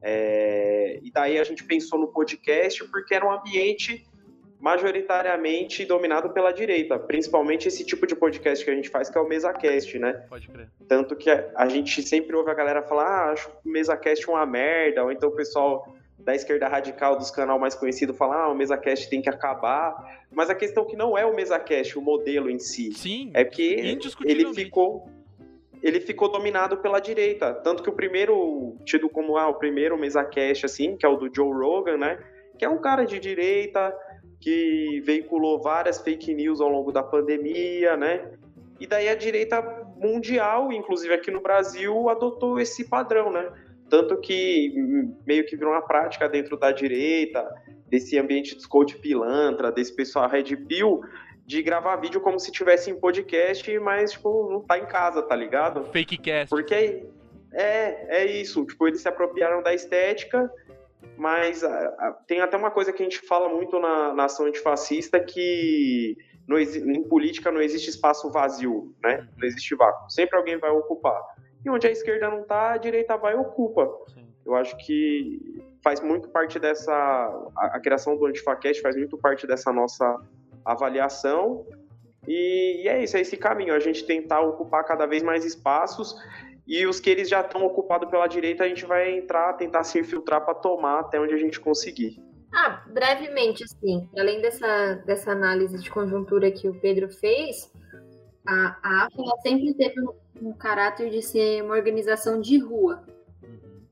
[0.00, 4.06] É, e daí a gente pensou no podcast porque era um ambiente
[4.60, 9.20] majoritariamente dominado pela direita, principalmente esse tipo de podcast que a gente faz, que é
[9.20, 10.14] o MesaCast, né?
[10.28, 10.68] Pode crer.
[10.88, 14.44] Tanto que a, a gente sempre ouve a galera falar, ah, acho o MesaCast uma
[14.44, 18.54] merda, ou então o pessoal da esquerda radical dos canal mais conhecido falar ah, o
[18.54, 20.24] MesaCast tem que acabar.
[20.30, 22.92] Mas a questão é que não é o MesaCast, o modelo em si.
[22.92, 23.30] Sim.
[23.34, 23.62] É que
[24.24, 25.08] ele ficou
[25.80, 30.66] ele ficou dominado pela direita, tanto que o primeiro tido como ah, o primeiro MesaCast
[30.66, 32.18] assim, que é o do Joe Rogan, né,
[32.58, 33.96] que é um cara de direita
[34.40, 38.32] que veiculou várias fake news ao longo da pandemia, né?
[38.80, 39.60] E daí a direita
[39.96, 43.50] mundial, inclusive aqui no Brasil, adotou esse padrão, né?
[43.88, 44.72] Tanto que
[45.26, 47.48] meio que virou uma prática dentro da direita,
[47.86, 51.00] desse ambiente de coach pilantra, desse pessoal Red Pill,
[51.46, 55.34] de gravar vídeo como se tivesse em podcast, mas, tipo, não tá em casa, tá
[55.34, 55.84] ligado?
[55.84, 56.50] Fake cast.
[56.50, 57.06] Porque
[57.52, 58.66] é, é isso.
[58.66, 60.52] Tipo, eles se apropriaram da estética,
[61.16, 64.46] mas a, a, tem até uma coisa que a gente fala muito na, na ação
[64.46, 69.26] antifascista que não, em política não existe espaço vazio, né?
[69.36, 70.10] Não existe vácuo.
[70.10, 71.20] Sempre alguém vai ocupar.
[71.68, 73.86] E onde a esquerda não está, a direita vai e ocupa.
[74.14, 74.26] Sim.
[74.44, 76.92] Eu acho que faz muito parte dessa.
[76.92, 80.18] A, a criação do Antifacast faz muito parte dessa nossa
[80.64, 81.66] avaliação.
[82.26, 86.16] E, e, é isso, é esse caminho, a gente tentar ocupar cada vez mais espaços
[86.66, 89.98] e os que eles já estão ocupados pela direita, a gente vai entrar, tentar se
[89.98, 92.22] infiltrar para tomar até onde a gente conseguir.
[92.52, 97.70] Ah, brevemente, assim, além dessa, dessa análise de conjuntura que o Pedro fez,
[98.48, 103.04] a, a AFA sempre teve um, um caráter de ser uma organização de rua.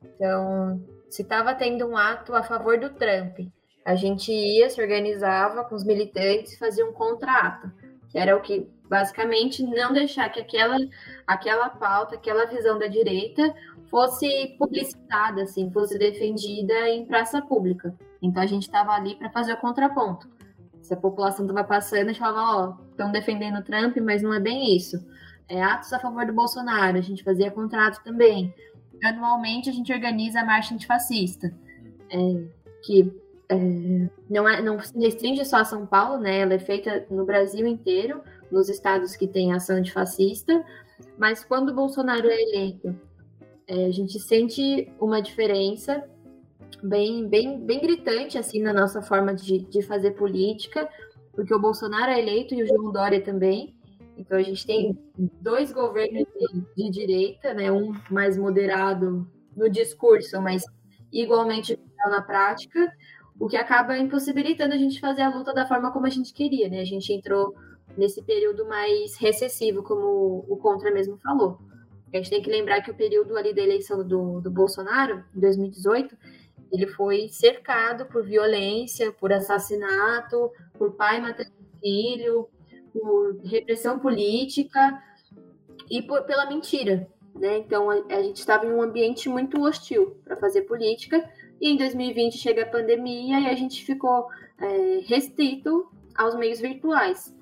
[0.02, 3.40] Então, se estava tendo um ato a favor do Trump,
[3.84, 7.70] a gente ia, se organizava com os militantes e fazia um contra-ato,
[8.08, 10.78] que era o que, basicamente, não deixar que aquela,
[11.26, 13.54] aquela pauta, aquela visão da direita
[13.90, 17.94] fosse publicitada, assim, fosse defendida em praça pública.
[18.22, 20.28] Então, a gente estava ali para fazer o contraponto.
[20.80, 24.32] Se a população estava passando, a gente falava, ó, estão defendendo o Trump, mas não
[24.32, 25.04] é bem isso.
[25.48, 28.52] É atos a favor do Bolsonaro, a gente fazia contrato também.
[29.04, 31.54] Anualmente a gente organiza a marcha antifascista,
[32.10, 32.44] é,
[32.82, 33.12] que
[33.48, 33.56] é,
[34.28, 36.40] não, é, não se restringe só a São Paulo, né?
[36.40, 40.64] Ela é feita no Brasil inteiro, nos estados que têm ação antifascista,
[41.18, 42.98] mas quando o Bolsonaro é eleito,
[43.68, 46.04] é, a gente sente uma diferença
[46.82, 50.88] bem, bem, bem gritante assim na nossa forma de, de fazer política,
[51.36, 53.76] porque o Bolsonaro é eleito e o João Dória também.
[54.16, 54.98] Então a gente tem
[55.42, 56.26] dois governos
[56.74, 57.70] de, de direita, né?
[57.70, 60.64] Um mais moderado no discurso, mas
[61.12, 62.90] igualmente na prática,
[63.38, 66.68] o que acaba impossibilitando a gente fazer a luta da forma como a gente queria,
[66.68, 66.80] né?
[66.80, 67.54] A gente entrou
[67.96, 71.58] nesse período mais recessivo, como o Contra mesmo falou.
[72.12, 75.40] A gente tem que lembrar que o período ali da eleição do, do Bolsonaro, em
[75.40, 76.16] 2018,
[76.72, 81.50] ele foi cercado por violência, por assassinato, por pai matando
[81.80, 82.48] filho,
[82.92, 85.02] por repressão política
[85.90, 87.08] e por, pela mentira.
[87.34, 87.58] Né?
[87.58, 91.28] Então a, a gente estava em um ambiente muito hostil para fazer política.
[91.60, 97.34] E em 2020 chega a pandemia e a gente ficou é, restrito aos meios virtuais.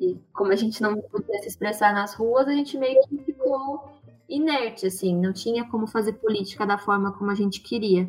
[0.00, 3.92] E como a gente não podia se expressar nas ruas, a gente meio que ficou
[4.28, 8.08] inerte, assim, não tinha como fazer política da forma como a gente queria.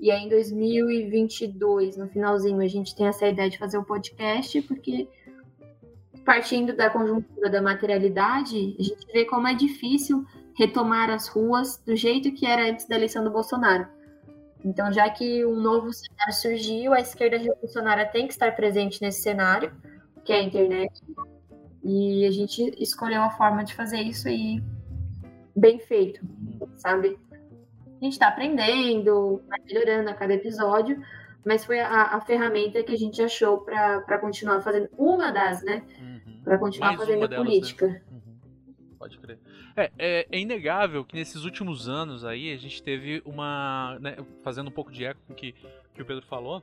[0.00, 4.62] E aí, em 2022, no finalzinho, a gente tem essa ideia de fazer um podcast,
[4.62, 5.08] porque
[6.24, 11.96] partindo da conjuntura da materialidade, a gente vê como é difícil retomar as ruas do
[11.96, 13.88] jeito que era antes da eleição do Bolsonaro.
[14.64, 19.22] Então, já que um novo cenário surgiu, a esquerda revolucionária tem que estar presente nesse
[19.22, 19.72] cenário,
[20.24, 21.00] que é a internet.
[21.82, 24.62] E a gente escolheu a forma de fazer isso e
[25.56, 26.20] bem feito,
[26.76, 27.18] sabe?
[28.00, 31.02] A gente está aprendendo, vai melhorando a cada episódio,
[31.44, 35.84] mas foi a, a ferramenta que a gente achou para continuar fazendo uma das, né?
[36.00, 36.42] Uhum.
[36.44, 37.36] Para continuar Mais fazendo delas, né?
[37.36, 37.86] política.
[37.88, 38.02] Né?
[38.12, 38.38] Uhum.
[38.98, 39.38] Pode crer.
[39.76, 43.98] É, é, é, inegável que nesses últimos anos aí a gente teve uma.
[44.00, 45.54] Né, fazendo um pouco de eco com o que,
[45.94, 46.62] que o Pedro falou,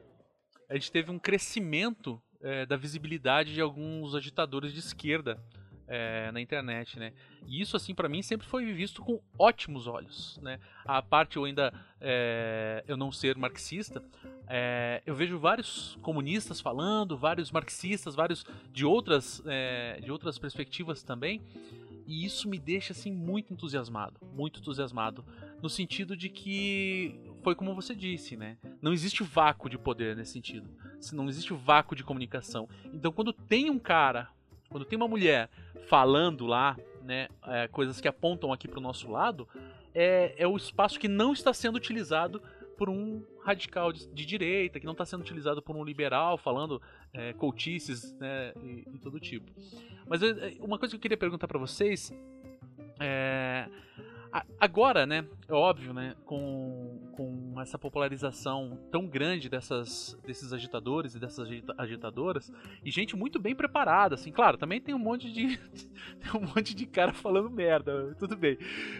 [0.69, 5.37] a gente teve um crescimento é, da visibilidade de alguns agitadores de esquerda
[5.87, 7.13] é, na internet, né?
[7.45, 10.59] E isso, assim, para mim sempre foi visto com ótimos olhos, né?
[10.83, 14.03] A parte eu ainda é, eu não ser marxista,
[14.47, 21.03] é, eu vejo vários comunistas falando, vários marxistas, vários de outras é, de outras perspectivas
[21.03, 21.41] também.
[22.07, 25.25] E isso me deixa assim muito entusiasmado, muito entusiasmado,
[25.61, 28.57] no sentido de que foi como você disse, né?
[28.81, 30.69] Não existe vácuo de poder nesse sentido.
[31.13, 32.67] Não existe vácuo de comunicação.
[32.93, 34.29] Então, quando tem um cara,
[34.69, 35.49] quando tem uma mulher
[35.87, 39.47] falando lá, né, é, coisas que apontam aqui para o nosso lado,
[39.93, 42.41] é, é o espaço que não está sendo utilizado
[42.77, 46.81] por um radical de, de direita, que não está sendo utilizado por um liberal falando
[47.13, 49.49] é, coutices né, e, e todo tipo.
[50.05, 52.11] Mas eu, uma coisa que eu queria perguntar para vocês
[52.99, 53.67] é
[54.59, 61.19] Agora, né, é óbvio, né, com, com essa popularização tão grande dessas, desses agitadores e
[61.19, 62.51] dessas agitadoras,
[62.83, 65.57] e gente muito bem preparada, assim, claro, também tem um monte de
[66.19, 68.57] tem um monte de cara falando merda, tudo bem.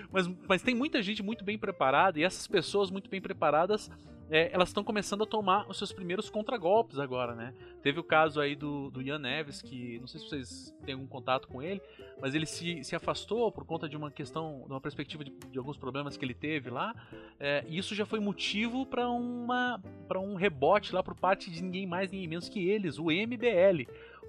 [0.09, 3.91] Mas, mas tem muita gente muito bem preparada, e essas pessoas muito bem preparadas
[4.29, 7.53] é, elas estão começando a tomar os seus primeiros contragolpes agora, né?
[7.83, 11.05] Teve o caso aí do, do Ian Neves, que não sei se vocês têm algum
[11.05, 11.81] contato com ele,
[12.19, 15.57] mas ele se, se afastou por conta de uma questão, de uma perspectiva de, de
[15.57, 16.95] alguns problemas que ele teve lá,
[17.39, 21.61] é, e isso já foi motivo para uma para um rebote lá por parte de
[21.61, 23.85] ninguém mais, ninguém menos que eles, o MBL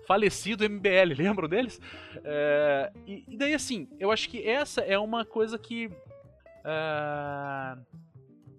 [0.06, 1.80] falecido MBL, lembram deles?
[2.22, 5.90] É, e, e, daí assim, eu acho que essa é uma coisa que
[6.64, 7.76] é,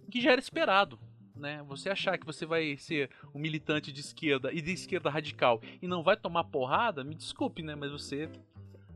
[0.10, 1.00] que já era esperado,
[1.38, 1.63] né?
[1.67, 5.88] Você achar que você vai ser um militante de esquerda e de esquerda radical e
[5.88, 7.76] não vai tomar porrada, me desculpe, né?
[7.76, 8.30] Mas você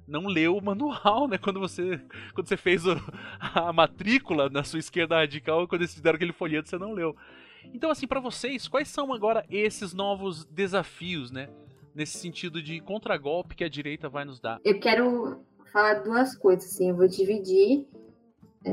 [0.07, 1.37] não leu o manual, né?
[1.37, 2.01] Quando você,
[2.33, 2.91] quando você fez o,
[3.39, 7.15] a matrícula na sua esquerda radical, quando eles fizeram aquele folheto, você não leu.
[7.73, 11.49] Então, assim, para vocês, quais são agora esses novos desafios, né?
[11.93, 14.59] Nesse sentido de contragolpe que a direita vai nos dar?
[14.63, 16.89] Eu quero falar duas coisas, assim.
[16.89, 17.85] Eu vou dividir.
[18.65, 18.71] É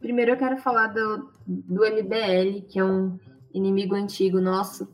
[0.00, 3.18] Primeiro eu quero falar do, do MBL, que é um
[3.52, 4.88] inimigo antigo nosso.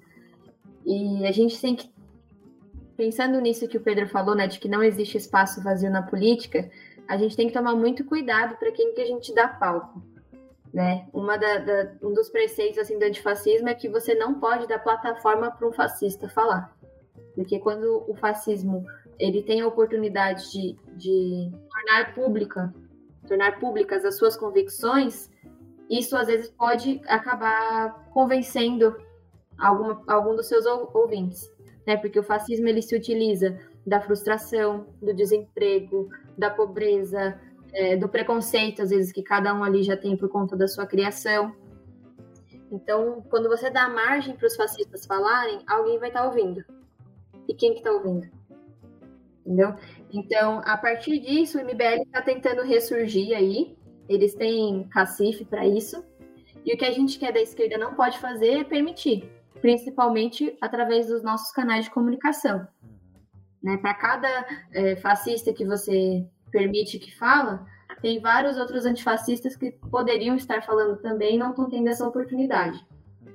[0.84, 1.94] E a gente tem que.
[2.96, 6.70] Pensando nisso que o Pedro falou, né, de que não existe espaço vazio na política,
[7.06, 10.02] a gente tem que tomar muito cuidado para quem que a gente dá palco.
[10.72, 11.06] Né?
[11.12, 14.78] Uma da, da, um dos preceitos assim, do antifascismo é que você não pode dar
[14.78, 16.74] plataforma para um fascista falar.
[17.34, 18.84] Porque quando o fascismo
[19.18, 22.74] ele tem a oportunidade de, de tornar pública
[23.26, 25.30] tornar públicas as suas convicções,
[25.90, 28.96] isso às vezes pode acabar convencendo
[29.58, 31.50] alguma, algum dos seus ouvintes,
[31.86, 31.96] né?
[31.96, 37.40] Porque o fascismo ele se utiliza da frustração, do desemprego, da pobreza,
[37.72, 40.86] é, do preconceito, às vezes, que cada um ali já tem por conta da sua
[40.86, 41.54] criação.
[42.70, 46.64] Então, quando você dá margem para os fascistas falarem, alguém vai estar tá ouvindo.
[47.46, 48.28] E quem que está ouvindo?
[49.46, 49.74] Entendeu?
[50.12, 53.76] Então, a partir disso, o MBL está tentando ressurgir aí.
[54.08, 56.04] Eles têm cacife para isso.
[56.64, 59.30] E o que a gente quer da esquerda não pode fazer é permitir,
[59.60, 62.66] principalmente através dos nossos canais de comunicação.
[63.62, 63.76] Né?
[63.76, 67.64] Para cada é, fascista que você permite que fala,
[68.02, 72.84] tem vários outros antifascistas que poderiam estar falando também e não estão tendo essa oportunidade.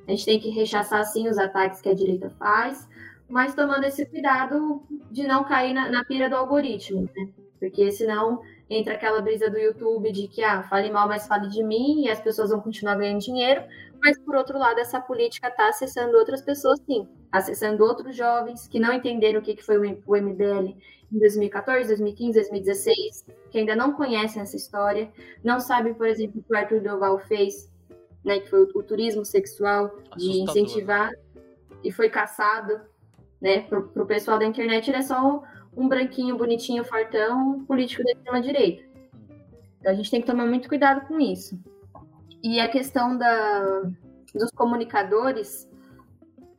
[0.07, 2.87] A gente tem que rechaçar, sim, os ataques que a direita faz,
[3.31, 7.29] mas tomando esse cuidado de não cair na, na pira do algoritmo, né?
[7.59, 11.63] Porque senão entra aquela brisa do YouTube de que, ah, fale mal, mas fale de
[11.63, 13.63] mim, e as pessoas vão continuar ganhando dinheiro.
[14.01, 17.07] Mas, por outro lado, essa política está acessando outras pessoas, sim.
[17.31, 20.75] Acessando outros jovens que não entenderam o que, que foi o MBL
[21.13, 25.11] em 2014, 2015, 2016, que ainda não conhecem essa história,
[25.43, 27.69] não sabem, por exemplo, o que o Arthur Doval fez,
[28.23, 31.11] né, que foi o, o turismo sexual, de incentivar,
[31.83, 32.79] e foi caçado
[33.41, 33.61] né?
[33.61, 35.43] Pro pessoal da internet, ele é só
[35.75, 38.83] um branquinho, bonitinho, fortão, político da extrema-direita.
[39.79, 41.59] Então a gente tem que tomar muito cuidado com isso.
[42.43, 43.81] E a questão da,
[44.33, 45.69] dos comunicadores,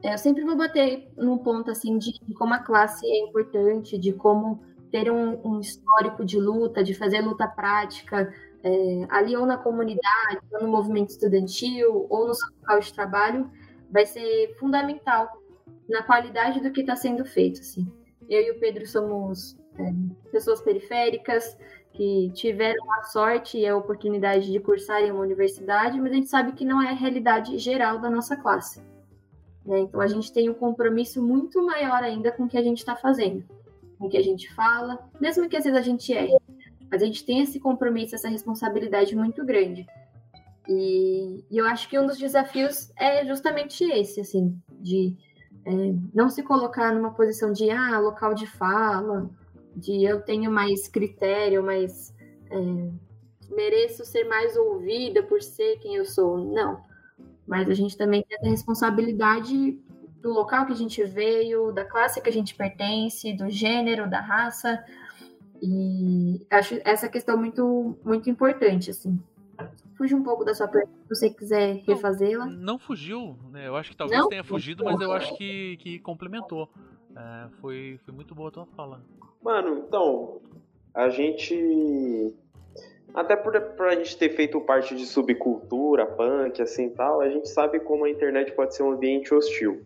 [0.02, 4.60] eu sempre vou bater num ponto assim de como a classe é importante, de como
[4.90, 10.40] ter um, um histórico de luta, de fazer luta prática, é, ali ou na comunidade,
[10.52, 13.50] ou no movimento estudantil, ou no local de trabalho,
[13.90, 15.41] vai ser fundamental
[15.88, 17.60] na qualidade do que está sendo feito.
[17.60, 17.90] Assim.
[18.28, 19.92] Eu e o Pedro somos é,
[20.30, 21.56] pessoas periféricas
[21.92, 26.28] que tiveram a sorte e a oportunidade de cursar em uma universidade, mas a gente
[26.28, 28.80] sabe que não é a realidade geral da nossa classe.
[29.64, 29.80] Né?
[29.80, 32.96] Então a gente tem um compromisso muito maior ainda com o que a gente está
[32.96, 33.44] fazendo,
[33.98, 36.36] com o que a gente fala, mesmo que às vezes a gente erre,
[36.90, 39.86] mas a gente tem esse compromisso, essa responsabilidade muito grande.
[40.68, 45.16] E, e eu acho que um dos desafios é justamente esse, assim, de
[45.64, 49.30] é, não se colocar numa posição de ah, local de fala,
[49.76, 52.14] de eu tenho mais critério, mais
[52.50, 52.90] é,
[53.54, 56.38] mereço ser mais ouvida por ser quem eu sou.
[56.38, 56.80] Não.
[57.46, 59.78] Mas a gente também tem a responsabilidade
[60.20, 64.20] do local que a gente veio, da classe que a gente pertence, do gênero, da
[64.20, 64.84] raça.
[65.60, 69.18] E acho essa questão muito, muito importante, assim
[69.96, 72.46] fugiu um pouco da sua pergunta, se você quiser refazê-la.
[72.46, 73.66] Não, não, fugiu, né?
[73.66, 74.28] Eu acho que talvez não?
[74.28, 76.68] tenha fugido, mas eu acho que, que complementou.
[77.16, 79.02] É, foi, foi muito boa a tua fala.
[79.42, 80.40] Mano, então,
[80.94, 82.34] a gente.
[83.14, 87.48] Até por, por a gente ter feito parte de subcultura, punk, assim tal, a gente
[87.48, 89.84] sabe como a internet pode ser um ambiente hostil.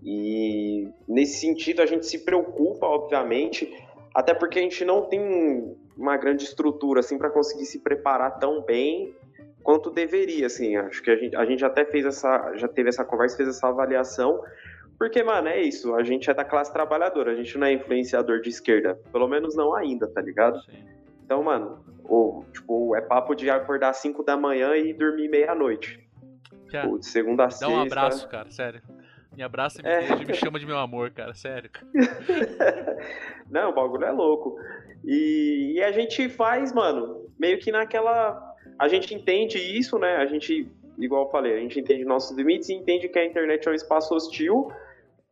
[0.00, 3.72] E nesse sentido a gente se preocupa, obviamente,
[4.14, 8.62] até porque a gente não tem uma grande estrutura assim para conseguir se preparar tão
[8.62, 9.14] bem
[9.62, 10.76] quanto deveria, assim.
[10.76, 13.68] Acho que a gente, a gente até fez essa, já teve essa conversa, fez essa
[13.68, 14.42] avaliação,
[14.98, 15.94] porque, mano, é isso.
[15.94, 19.56] A gente é da classe trabalhadora, a gente não é influenciador de esquerda, pelo menos
[19.56, 20.60] não ainda, tá ligado?
[20.62, 20.84] Sim.
[21.24, 26.04] Então, mano, o, tipo, é papo de acordar às 5 da manhã e dormir meia-noite.
[26.98, 27.66] De segunda a sexta.
[27.66, 28.82] Dá um abraço, cara, sério.
[29.36, 30.24] Me abraça e me, é.
[30.24, 31.70] me chama de meu amor, cara, sério.
[33.50, 34.56] Não, o bagulho é louco.
[35.04, 38.54] E, e, a gente faz, mano, meio que naquela.
[38.78, 40.16] A gente entende isso, né?
[40.16, 43.68] A gente, igual eu falei, a gente entende nossos limites e entende que a internet
[43.68, 44.68] é um espaço hostil,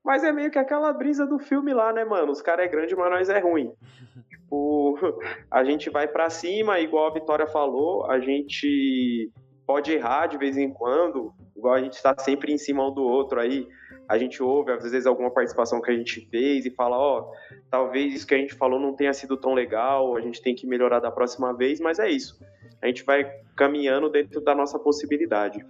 [0.05, 2.33] mas é meio que aquela brisa do filme lá, né, mano?
[2.33, 3.73] Os caras é grande, mas nós é ruim.
[4.53, 4.99] tipo,
[5.51, 9.31] a gente vai para cima, igual a Vitória falou, a gente
[9.67, 13.03] pode errar de vez em quando, igual a gente está sempre em cima um do
[13.03, 13.67] outro aí
[14.13, 17.33] a gente ouve às vezes alguma participação que a gente fez e fala, ó, oh,
[17.71, 20.67] talvez isso que a gente falou não tenha sido tão legal, a gente tem que
[20.67, 22.39] melhorar da próxima vez, mas é isso.
[22.83, 23.25] A gente vai
[23.57, 25.65] caminhando dentro da nossa possibilidade.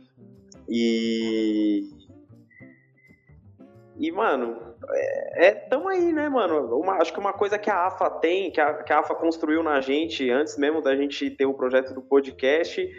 [0.69, 1.85] E
[3.97, 6.77] e, mano, é, é tamo aí, né, mano?
[6.77, 9.63] Uma, acho que uma coisa que a AFA tem, que a, que a AFA construiu
[9.63, 12.91] na gente, antes mesmo da gente ter o projeto do podcast,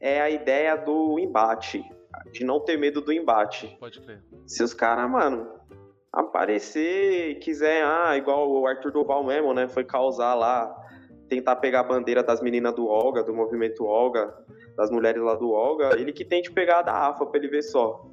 [0.00, 1.84] é a ideia do embate
[2.32, 3.76] de não ter medo do embate.
[3.78, 4.22] Pode crer.
[4.46, 5.48] Se os caras, mano,
[6.12, 9.68] aparecer, quiser, ah, igual o Arthur Duval mesmo, né?
[9.68, 10.74] Foi causar lá,
[11.28, 14.34] tentar pegar a bandeira das meninas do Olga, do movimento Olga,
[14.76, 18.10] das mulheres lá do Olga, ele que tente pegar da AFA pra ele ver só.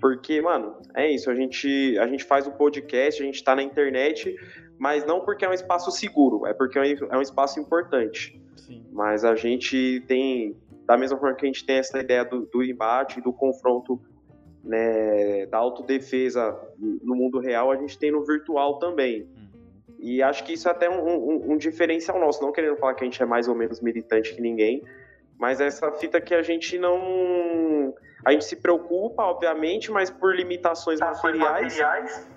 [0.00, 3.62] Porque, mano, é isso, a gente, a gente faz o podcast, a gente tá na
[3.62, 4.36] internet,
[4.78, 8.38] mas não porque é um espaço seguro, é porque é um espaço importante.
[8.56, 8.84] Sim.
[8.92, 10.56] Mas a gente tem
[10.86, 14.00] da mesma forma que a gente tem essa ideia do, do embate, do confronto
[14.62, 19.22] né, da autodefesa no mundo real, a gente tem no virtual também.
[19.22, 19.48] Uhum.
[19.98, 23.02] E acho que isso é até um, um, um, diferencial nosso, não querendo falar que
[23.02, 24.82] a gente é mais ou menos militante que ninguém,
[25.38, 27.94] mas essa fita que a gente não.
[28.24, 32.33] A gente se preocupa, obviamente, mas por limitações materiais, materiais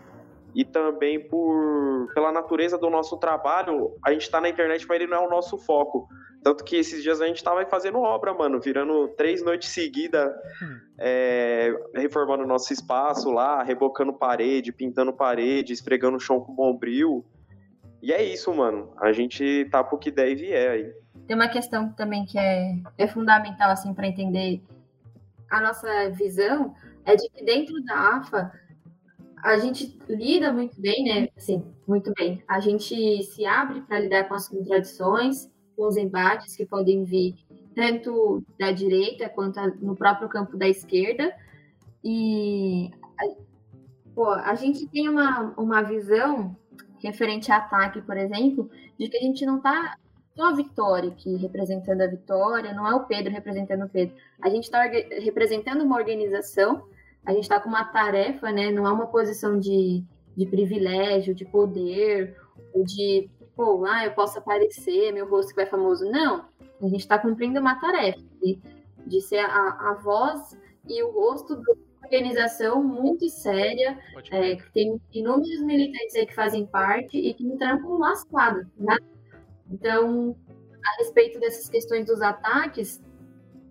[0.58, 5.06] e também por pela natureza do nosso trabalho, a gente está na internet, mas ele
[5.06, 6.10] não é o nosso foco.
[6.44, 10.34] Tanto que esses dias a gente tava fazendo obra, mano, virando três noites seguidas,
[10.98, 17.24] é, reformando o nosso espaço lá, rebocando parede, pintando parede, esfregando o chão com bombril.
[18.02, 18.92] E é isso, mano.
[18.98, 20.94] A gente tá pro que der e vier aí.
[21.28, 24.64] Tem uma questão também que é, é fundamental, assim, para entender
[25.52, 26.74] a nossa visão,
[27.06, 28.52] é de que dentro da AFA
[29.44, 31.30] a gente lida muito bem, né?
[31.38, 32.44] Assim, muito bem.
[32.48, 37.36] A gente se abre para lidar com as contradições, com os embates que podem vir
[37.76, 41.34] tanto da direita quanto no próprio campo da esquerda.
[42.04, 42.90] E
[44.16, 46.56] pô, a gente tem uma, uma visão
[47.00, 49.96] referente a ataque, por exemplo, de que a gente não está
[50.36, 54.16] só a Vitória aqui representando a Vitória, não é o Pedro representando o Pedro.
[54.42, 56.84] A gente está representando uma organização,
[57.28, 58.72] a gente está com uma tarefa, né?
[58.72, 60.02] Não é uma posição de,
[60.36, 62.38] de privilégio, de poder,
[62.74, 66.10] ou de pô, ah, eu posso aparecer, meu rosto vai famoso.
[66.10, 66.46] Não,
[66.82, 68.62] a gente está cumprindo uma tarefa de,
[69.06, 70.58] de ser a, a voz
[70.88, 74.00] e o rosto de uma organização muito séria,
[74.32, 78.66] é, que tem inúmeros militantes aí que fazem parte e que me trampam lascado.
[78.78, 78.96] Né?
[79.70, 80.34] Então,
[80.82, 83.02] a respeito dessas questões dos ataques,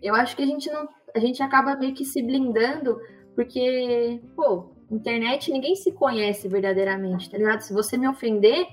[0.03, 0.87] eu acho que a gente não.
[1.15, 3.01] A gente acaba meio que se blindando,
[3.37, 7.61] porque, pô, internet ninguém se conhece verdadeiramente, tá ligado?
[7.61, 8.67] Se você me ofender,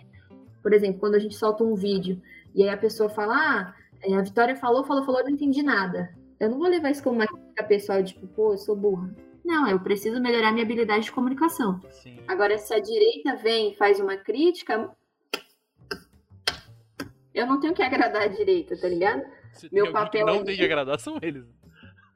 [0.64, 2.20] por exemplo, quando a gente solta um vídeo
[2.55, 6.16] e aí a pessoa fala, ah, é, a Vitória falou, falou, falou, não entendi nada.
[6.39, 9.14] Eu não vou levar isso como uma crítica pessoal, tipo, pô, eu sou burra.
[9.43, 11.82] Não, eu preciso melhorar minha habilidade de comunicação.
[11.89, 12.20] Sim.
[12.26, 14.89] Agora, se a direita vem e faz uma crítica,
[17.34, 19.24] eu não tenho que agradar a direita, tá ligado?
[19.51, 20.45] Se meu papel não ali...
[20.45, 21.45] tem que agradar são eles.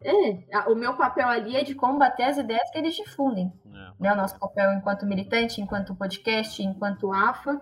[0.02, 3.52] É, o meu papel ali é de combater as ideias que eles difundem.
[3.66, 4.04] É.
[4.04, 4.14] Né?
[4.14, 7.62] O nosso papel enquanto militante, enquanto podcast, enquanto AFA,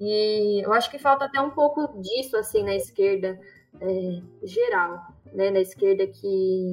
[0.00, 3.38] e eu acho que falta até um pouco disso, assim, na esquerda
[3.80, 5.00] é, geral,
[5.32, 5.50] né?
[5.50, 6.72] Na esquerda que,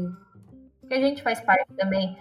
[0.87, 2.17] que a gente faz parte também,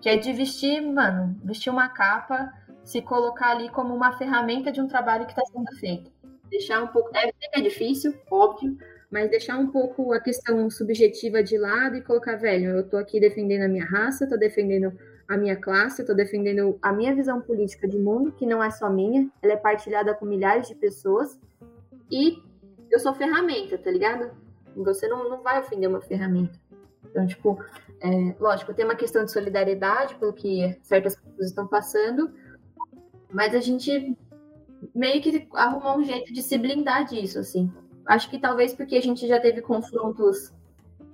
[0.00, 2.50] que é de vestir, mano, vestir uma capa,
[2.82, 6.10] se colocar ali como uma ferramenta de um trabalho que está sendo feito.
[6.48, 7.18] Deixar um pouco, que
[7.52, 8.78] é difícil, óbvio,
[9.16, 13.18] mas deixar um pouco a questão subjetiva de lado e colocar, velho, eu tô aqui
[13.18, 14.92] defendendo a minha raça, tô defendendo
[15.26, 18.70] a minha classe, eu tô defendendo a minha visão política de mundo, que não é
[18.70, 21.40] só minha, ela é partilhada com milhares de pessoas.
[22.10, 22.42] E
[22.90, 24.32] eu sou ferramenta, tá ligado?
[24.76, 26.60] Você não, não vai ofender uma ferramenta.
[27.10, 27.58] Então, tipo,
[28.02, 32.30] é, lógico, tem uma questão de solidariedade pelo que certas pessoas estão passando,
[33.32, 34.14] mas a gente
[34.94, 37.72] meio que arrumou um jeito de se blindar disso, assim.
[38.06, 40.52] Acho que talvez porque a gente já teve confrontos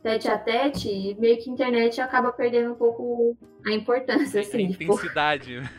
[0.03, 4.41] tete a tete, e meio que a internet acaba perdendo um pouco a importância.
[4.41, 5.71] Assim, a intensidade, né?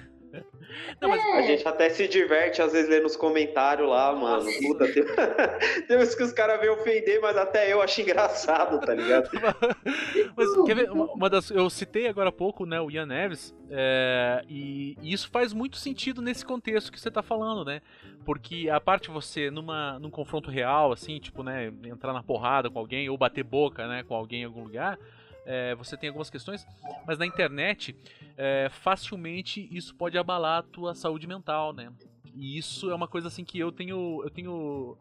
[1.01, 1.23] Não, mas...
[1.23, 1.37] é.
[1.37, 4.49] A gente até se diverte às vezes lendo os comentários lá, mano.
[4.61, 5.03] Puta, tem...
[5.87, 9.29] tem uns que os caras vêm ofender, mas até eu acho engraçado, tá ligado?
[10.35, 10.91] mas quer ver?
[10.91, 15.29] Uma das, eu citei agora há pouco, né, o Ian Neves, é, e, e, isso
[15.29, 17.81] faz muito sentido nesse contexto que você tá falando, né?
[18.23, 22.79] Porque a parte você, numa, num confronto real, assim, tipo, né, entrar na porrada com
[22.79, 24.97] alguém ou bater boca, né, com alguém em algum lugar,
[25.45, 26.65] é, você tem algumas questões,
[27.05, 27.95] mas na internet,
[28.37, 31.91] é, facilmente isso pode abalar a tua saúde mental, né?
[32.35, 34.97] E isso é uma coisa assim que eu tenho, eu tenho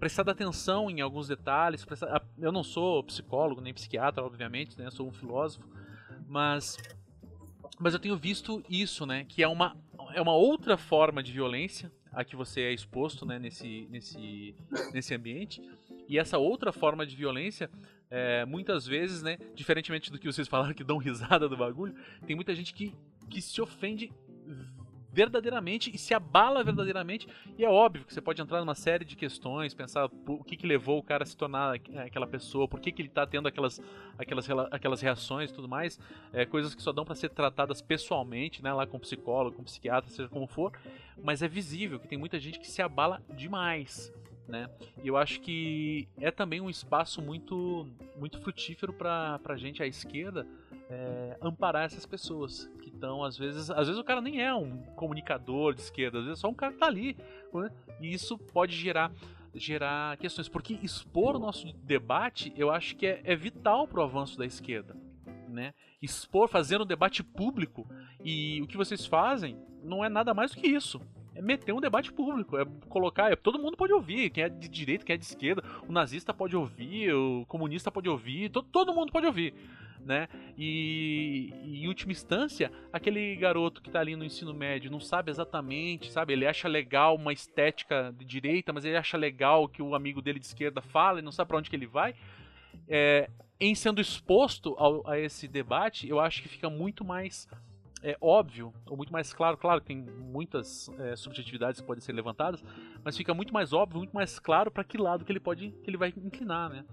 [0.00, 1.84] prestado atenção em alguns detalhes.
[1.84, 4.90] Prestado, eu não sou psicólogo nem psiquiatra, obviamente, né?
[4.90, 5.68] Sou um filósofo,
[6.26, 6.76] mas
[7.78, 9.24] mas eu tenho visto isso, né?
[9.24, 9.76] Que é uma
[10.14, 13.38] é uma outra forma de violência a que você é exposto, né?
[13.38, 14.54] Nesse nesse
[14.92, 15.62] nesse ambiente.
[16.08, 17.70] E essa outra forma de violência
[18.10, 21.94] é, muitas vezes, né, diferentemente do que vocês falaram que dão risada do bagulho,
[22.26, 22.94] tem muita gente que,
[23.30, 24.12] que se ofende
[25.12, 27.28] verdadeiramente e se abala verdadeiramente.
[27.58, 30.66] E é óbvio que você pode entrar numa série de questões, pensar o que, que
[30.66, 33.80] levou o cara a se tornar aquela pessoa, por que, que ele está tendo aquelas,
[34.18, 36.00] aquelas, aquelas reações e tudo mais.
[36.32, 40.10] É, coisas que só dão para ser tratadas pessoalmente, né, lá com psicólogo, com psiquiatra,
[40.10, 40.72] seja como for.
[41.22, 44.12] Mas é visível que tem muita gente que se abala demais
[44.48, 44.68] né?
[45.02, 47.86] E eu acho que é também um espaço muito,
[48.16, 50.46] muito frutífero para a gente à esquerda
[50.92, 54.82] é, amparar essas pessoas que estão às vezes, às vezes o cara nem é um
[54.94, 57.16] comunicador de esquerda, às vezes é só um cara que tá ali,
[57.52, 57.70] né?
[58.00, 59.10] E isso pode gerar
[59.54, 64.02] gerar questões, porque expor o nosso debate, eu acho que é, é vital para o
[64.02, 64.96] avanço da esquerda.
[65.48, 65.74] né?
[66.00, 67.86] Expor, fazendo um debate público.
[68.24, 71.00] E o que vocês fazem não é nada mais do que isso.
[71.34, 74.68] É meter um debate público, é colocar, é, todo mundo pode ouvir, quem é de
[74.68, 78.94] direita, quem é de esquerda, o nazista pode ouvir, o comunista pode ouvir, to, todo
[78.94, 79.54] mundo pode ouvir,
[80.04, 80.28] né?
[80.56, 86.10] E, em última instância, aquele garoto que está ali no ensino médio não sabe exatamente,
[86.10, 86.32] sabe?
[86.32, 90.38] Ele acha legal uma estética de direita, mas ele acha legal que o amigo dele
[90.38, 92.14] de esquerda fala e não sabe para onde que ele vai.
[92.88, 93.28] É,
[93.60, 97.48] em sendo exposto ao, a esse debate, eu acho que fica muito mais
[98.02, 102.12] é, óbvio, ou muito mais claro, claro que tem muitas é, subjetividades que podem ser
[102.12, 102.62] levantadas,
[103.04, 105.88] mas fica muito mais óbvio, muito mais claro para que lado que ele pode, que
[105.88, 106.84] ele vai inclinar, né?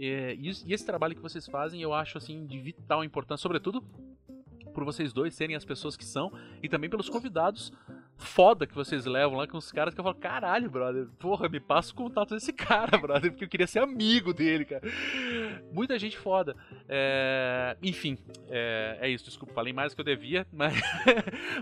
[0.00, 3.82] É, e, e, esse trabalho que vocês fazem, eu acho assim de vital importância, sobretudo
[4.72, 6.32] por vocês dois serem as pessoas que são
[6.62, 7.72] e também pelos convidados
[8.20, 11.58] foda que vocês levam lá com os caras que eu falo, caralho, brother, porra, me
[11.58, 14.82] passa o contato desse cara, brother, porque eu queria ser amigo dele, cara.
[15.72, 16.54] Muita gente foda.
[16.88, 17.76] É...
[17.82, 18.98] Enfim, é...
[19.00, 20.80] é, isso, desculpa, falei mais do que eu devia, mas...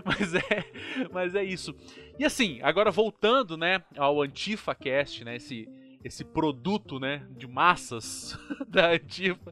[0.03, 1.07] mas, é...
[1.11, 1.73] mas é isso.
[2.17, 5.67] E assim, agora voltando, né, ao AntifaCast, né, esse
[6.03, 9.51] esse produto, né, de massas da Antifa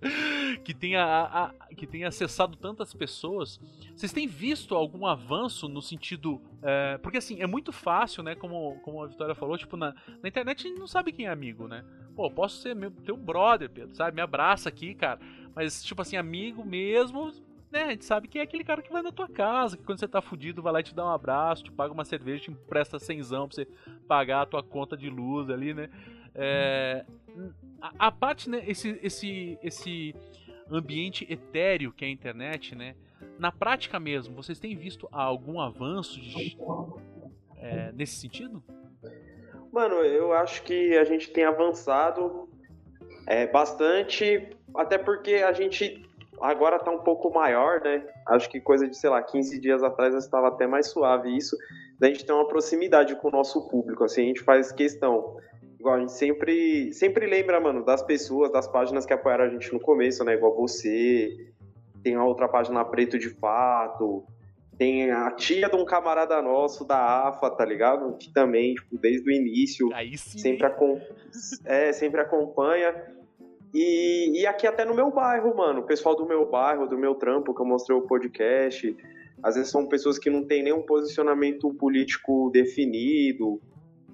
[0.63, 3.59] que tenha, a, a, que tenha acessado tantas pessoas.
[3.95, 8.79] Vocês têm visto algum avanço no sentido, é, porque assim é muito fácil, né, como,
[8.81, 11.67] como a Vitória falou, tipo na, na internet a gente não sabe quem é amigo,
[11.67, 11.83] né?
[12.15, 14.15] Pô, posso ser meu teu brother, Pedro, sabe?
[14.15, 15.19] Me abraça aqui, cara.
[15.53, 17.31] Mas tipo assim, amigo mesmo,
[17.71, 19.99] né, a gente sabe que é aquele cara que vai na tua casa, que quando
[19.99, 22.97] você tá fudido vai lá te dar um abraço, te paga uma cerveja, te empresta
[22.97, 23.65] cenzão pra você
[24.07, 25.89] pagar a tua conta de luz ali, né?
[26.37, 27.03] É,
[27.81, 30.15] a, a, parte, né, esse, esse, esse
[30.69, 32.95] ambiente etéreo que é a internet, né?
[33.39, 36.57] Na prática mesmo, vocês têm visto algum avanço de,
[37.57, 38.63] é, nesse sentido?
[39.71, 42.47] Mano, eu acho que a gente tem avançado
[43.27, 46.07] é, bastante, até porque a gente
[46.39, 48.03] agora tá um pouco maior, né?
[48.27, 51.57] Acho que coisa de, sei lá, 15 dias atrás estava até mais suave isso.
[51.99, 55.37] Da gente ter uma proximidade com o nosso público, assim, a gente faz questão
[55.79, 59.71] igual a gente sempre, sempre lembra, mano, das pessoas, das páginas que apoiaram a gente
[59.71, 60.33] no começo, né?
[60.33, 61.51] Igual você,
[62.03, 64.23] tem a outra página Preto de Fato,
[64.77, 68.15] tem a tia de um camarada nosso da AFA, tá ligado?
[68.17, 71.01] Que também, tipo, desde o início, sempre, acom
[71.65, 72.93] é, sempre acompanha.
[73.73, 77.15] E, e aqui até no meu bairro, mano, o pessoal do meu bairro, do meu
[77.15, 78.95] trampo, que eu mostrei o podcast,
[79.43, 83.59] às vezes são pessoas que não têm nenhum posicionamento político definido,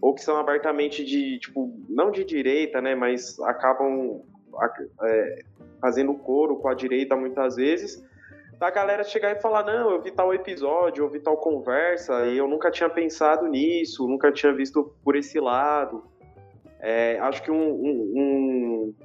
[0.04, 4.22] ou que são abertamente de, tipo, não de direita, né, mas acabam
[5.02, 5.46] é,
[5.80, 8.06] fazendo coro com a direita muitas vezes,
[8.60, 12.38] da galera chegar e falar, não, eu vi tal episódio, eu vi tal conversa, e
[12.38, 16.04] eu nunca tinha pensado nisso, nunca tinha visto por esse lado.
[16.82, 18.96] É, acho que um, um, um,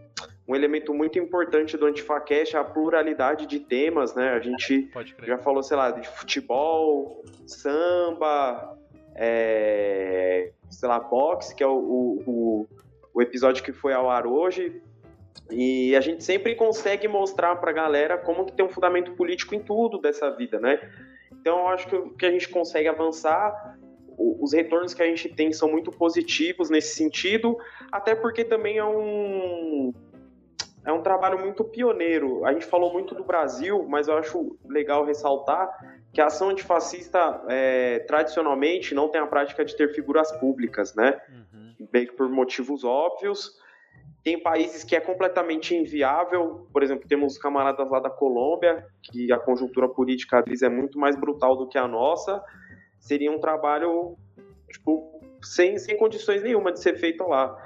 [0.49, 4.31] um, elemento muito importante do Antifacast é a pluralidade de temas, né?
[4.31, 4.91] A gente
[5.23, 8.77] já falou, sei lá, de futebol, samba,
[9.15, 12.66] é, sei lá, Box, que é o, o,
[13.14, 14.83] o, episódio que foi ao ar hoje.
[15.51, 19.61] E a gente sempre consegue mostrar pra galera como que tem um fundamento político em
[19.61, 20.79] tudo dessa vida, né?
[21.33, 23.79] Então eu acho que, que a gente consegue avançar.
[24.16, 27.57] Os retornos que a gente tem são muito positivos nesse sentido,
[27.93, 29.95] até porque também é um,
[30.85, 32.45] é um trabalho muito pioneiro.
[32.45, 35.71] A gente falou muito do Brasil, mas eu acho legal ressaltar
[36.19, 41.16] que a ação antifascista, é, tradicionalmente, não tem a prática de ter figuras públicas, né?
[41.29, 41.87] Uhum.
[41.93, 43.53] Bem que por motivos óbvios.
[44.25, 49.39] Tem países que é completamente inviável, por exemplo, temos camaradas lá da Colômbia, que a
[49.39, 52.43] conjuntura política deles é muito mais brutal do que a nossa.
[52.99, 54.16] Seria um trabalho,
[54.69, 57.57] tipo, sem, sem condições nenhuma de ser feito lá.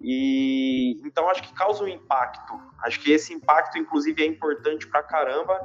[0.00, 2.54] E então acho que causa um impacto.
[2.82, 5.60] Acho que esse impacto, inclusive, é importante pra caramba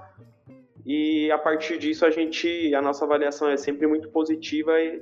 [0.85, 5.01] e a partir disso a gente, a nossa avaliação é sempre muito positiva e,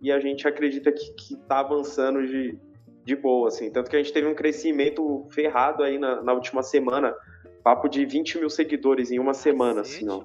[0.00, 2.58] e a gente acredita que está avançando de,
[3.04, 3.70] de boa, assim.
[3.70, 7.14] Tanto que a gente teve um crescimento ferrado aí na, na última semana,
[7.62, 10.24] papo de 20 mil seguidores em uma semana, assim, ó.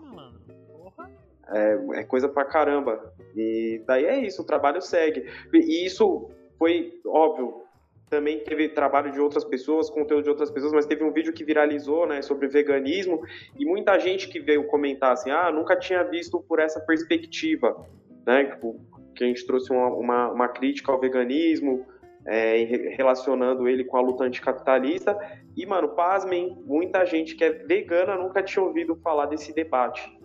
[1.47, 3.13] É, é coisa pra caramba.
[3.35, 5.29] E daí é isso, o trabalho segue.
[5.53, 7.64] E isso foi, óbvio,
[8.09, 11.43] também teve trabalho de outras pessoas, conteúdo de outras pessoas, mas teve um vídeo que
[11.43, 13.21] viralizou, né, sobre veganismo,
[13.57, 17.85] e muita gente que veio comentar assim, ah, nunca tinha visto por essa perspectiva,
[18.25, 18.79] né, tipo,
[19.15, 21.85] que a gente trouxe uma, uma, uma crítica ao veganismo,
[22.27, 22.63] é,
[22.97, 25.17] relacionando ele com a luta anticapitalista,
[25.55, 30.15] e, mano, pasmem, muita gente que é vegana nunca tinha ouvido falar desse debate.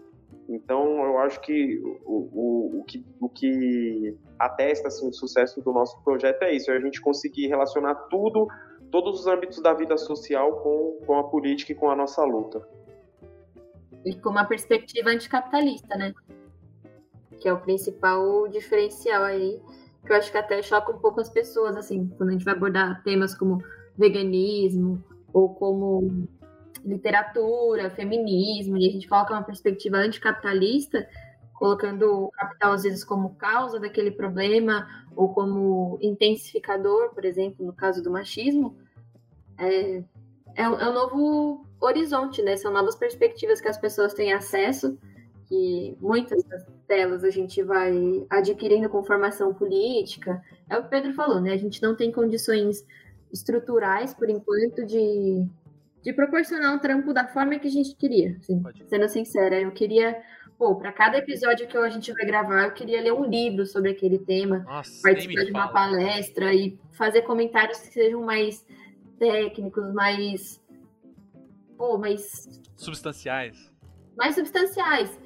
[0.53, 5.73] Então, eu acho que o, o, o, que, o que atesta assim, o sucesso do
[5.73, 8.49] nosso projeto é isso, é a gente conseguir relacionar tudo,
[8.91, 12.67] todos os âmbitos da vida social com, com a política e com a nossa luta.
[14.05, 16.13] e com uma perspectiva anticapitalista, né?
[17.41, 19.61] Que é o principal diferencial aí,
[20.05, 22.55] que eu acho que até choca um pouco as pessoas, assim, quando a gente vai
[22.55, 23.63] abordar temas como
[23.97, 26.27] veganismo ou como
[26.85, 31.09] literatura, feminismo, e a gente coloca uma perspectiva anticapitalista,
[31.55, 37.73] colocando o capital às vezes como causa daquele problema ou como intensificador, por exemplo, no
[37.73, 38.77] caso do machismo,
[39.59, 39.99] é,
[40.55, 42.57] é, é um novo horizonte, né?
[42.57, 44.99] São novas perspectivas que as pessoas têm acesso,
[45.47, 46.43] que muitas
[46.89, 47.93] delas a gente vai
[48.31, 50.43] adquirindo com formação política.
[50.69, 51.53] É o que o Pedro falou, né?
[51.53, 52.85] A gente não tem condições
[53.33, 55.47] estruturais, por enquanto, de,
[56.03, 58.37] de proporcionar um trampo da forma que a gente queria.
[58.39, 60.23] Assim, sendo sincera, eu queria
[60.61, 63.93] pô, para cada episódio que a gente vai gravar, eu queria ler um livro sobre
[63.93, 68.63] aquele tema, Nossa, participar de uma palestra e fazer comentários que sejam mais
[69.19, 70.63] técnicos, mais.
[71.79, 72.47] Pô, mais.
[72.77, 73.73] Substanciais.
[74.19, 75.19] Mais substanciais.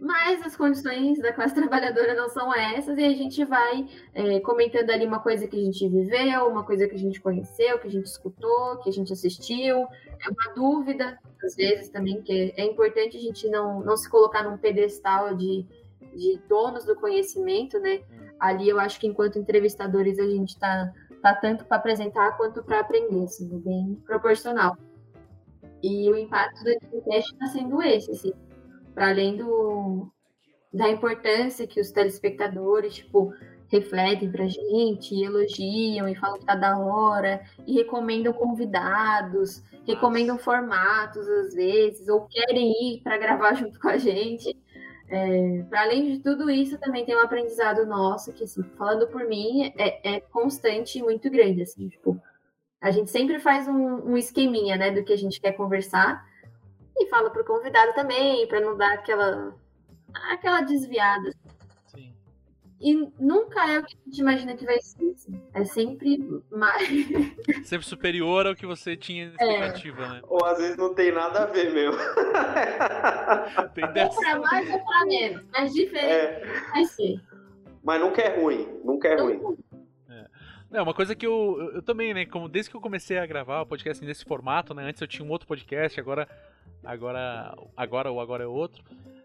[0.00, 4.90] Mas as condições da classe trabalhadora não são essas, e a gente vai é, comentando
[4.90, 7.90] ali uma coisa que a gente viveu, uma coisa que a gente conheceu, que a
[7.90, 9.86] gente escutou, que a gente assistiu.
[10.20, 14.42] É uma dúvida, às vezes, também, que é importante a gente não, não se colocar
[14.42, 15.66] num pedestal de,
[16.14, 18.02] de donos do conhecimento, né?
[18.38, 20.92] Ali eu acho que enquanto entrevistadores a gente está
[21.22, 24.76] tá tanto para apresentar quanto para aprender, assim, bem proporcional.
[25.82, 28.32] E o impacto do podcast está sendo esse, assim,
[28.94, 30.08] para além do,
[30.72, 33.32] da importância que os telespectadores, tipo,
[33.68, 41.26] refletem pra gente, elogiam e falam que tá da hora, e recomendam convidados, recomendam formatos
[41.28, 44.56] às vezes, ou querem ir para gravar junto com a gente.
[45.08, 49.24] É, para além de tudo isso, também tem um aprendizado nosso, que, assim, falando por
[49.26, 51.62] mim, é, é constante e muito grande.
[51.62, 52.20] Assim, tipo,
[52.80, 56.24] a gente sempre faz um, um esqueminha né, do que a gente quer conversar
[56.96, 59.54] e fala pro convidado também, para não dar aquela,
[60.30, 61.32] aquela desviada.
[61.86, 62.14] Sim.
[62.80, 65.10] E nunca é o que a gente imagina que vai ser.
[65.10, 65.42] Assim.
[65.52, 66.88] É sempre mais.
[67.64, 70.08] Sempre superior ao que você tinha expectativa, é.
[70.08, 70.20] né?
[70.24, 71.98] Ou às vezes não tem nada a ver mesmo.
[73.74, 74.16] tem dessa...
[74.16, 75.44] Ou pra mais ou pra menos.
[75.52, 76.70] Mas diferente é.
[76.72, 77.20] vai ser.
[77.82, 78.68] Mas nunca é ruim.
[78.84, 79.40] Nunca é ruim.
[80.74, 83.24] É, uma coisa que eu, eu, eu, também, né, como desde que eu comecei a
[83.24, 86.28] gravar o podcast assim, nesse formato, né, antes eu tinha um outro podcast, agora
[86.84, 88.84] agora agora ou agora é outro.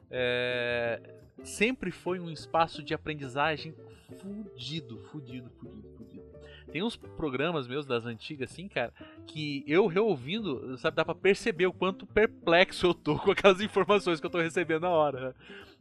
[0.09, 1.01] É,
[1.43, 3.73] sempre foi um espaço de aprendizagem
[4.17, 6.29] fudido, fudido, fudido, fudido.
[6.71, 8.93] Tem uns programas meus das antigas, assim, cara,
[9.25, 14.19] que eu reouvindo, sabe, dá pra perceber o quanto perplexo eu tô com aquelas informações
[14.19, 15.19] que eu tô recebendo na hora.
[15.29, 15.33] Né?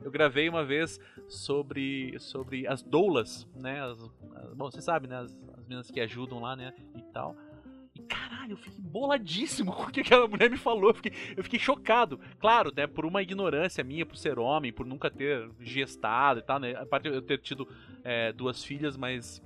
[0.03, 0.99] Eu gravei uma vez
[1.29, 3.83] sobre, sobre as doulas, né?
[3.83, 3.99] As,
[4.37, 5.19] as, bom, você sabe, né?
[5.19, 6.73] As, as meninas que ajudam lá, né?
[6.97, 7.37] E tal.
[7.95, 8.01] E
[8.39, 10.91] caralho, eu fiquei boladíssimo com o que aquela mulher me falou.
[10.91, 12.21] Eu fiquei, eu fiquei chocado.
[12.39, 16.59] Claro, né, por uma ignorância minha, por ser homem, por nunca ter gestado e tal,
[16.59, 16.75] né?
[16.77, 17.69] A parte de eu ter tido
[18.05, 19.43] é, duas filhas, mas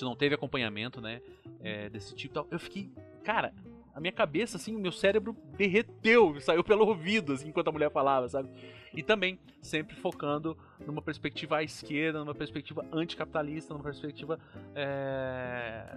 [0.00, 1.20] não teve acompanhamento, né?
[1.60, 2.46] É, desse tipo tal.
[2.50, 2.90] Eu fiquei.
[3.24, 3.52] Cara,
[3.94, 7.90] a minha cabeça, assim, o meu cérebro derreteu, saiu pelo ouvido, assim, enquanto a mulher
[7.90, 8.48] falava, sabe?
[8.94, 14.38] E também sempre focando numa perspectiva à esquerda, numa perspectiva anticapitalista, numa perspectiva
[14.74, 15.96] é,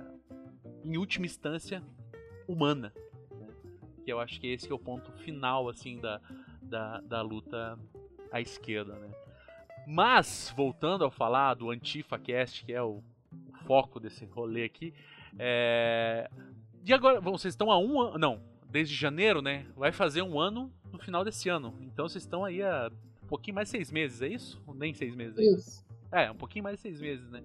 [0.84, 1.84] em última instância,
[2.52, 2.94] humana.
[3.32, 3.48] Né?
[4.04, 6.20] Que eu acho que esse é o ponto final, assim, da,
[6.62, 7.78] da, da luta
[8.32, 9.10] à esquerda, né?
[9.88, 14.94] Mas, voltando a falar do AntifaCast, que é o, o foco desse rolê aqui,
[15.38, 16.30] é...
[16.86, 19.66] E agora, vocês estão há um ano, não, desde janeiro, né?
[19.76, 21.76] Vai fazer um ano no final desse ano.
[21.82, 22.92] Então vocês estão aí há
[23.24, 24.62] um pouquinho mais de seis meses, é isso?
[24.66, 25.38] Ou nem seis meses?
[25.38, 25.86] É isso.
[26.12, 27.44] É, um pouquinho mais de seis meses, né?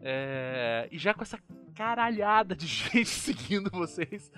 [0.00, 1.38] É, e já com essa
[1.78, 4.32] caralhada de gente seguindo vocês,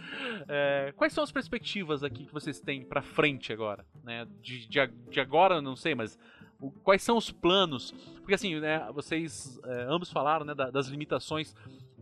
[0.46, 3.86] é, quais são as perspectivas aqui que vocês têm para frente agora?
[4.04, 4.26] Né?
[4.42, 6.18] De, de, de, agora, não sei, mas
[6.60, 7.92] o, quais são os planos?
[8.18, 11.56] Porque assim, né, vocês é, ambos falaram né, das limitações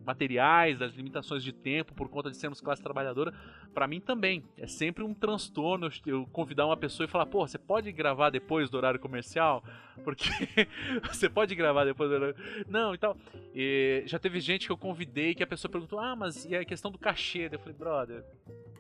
[0.09, 3.33] materiais, das limitações de tempo por conta de sermos classe trabalhadora,
[3.75, 7.59] para mim também é sempre um transtorno eu convidar uma pessoa e falar, pô, você
[7.59, 9.63] pode gravar depois do horário comercial?
[10.03, 10.31] Porque
[11.13, 12.37] você pode gravar depois do horário...
[12.67, 13.17] Não, e tal.
[13.55, 16.65] E já teve gente que eu convidei que a pessoa perguntou, ah, mas e a
[16.65, 17.51] questão do cachê?
[17.53, 18.25] Eu falei, brother,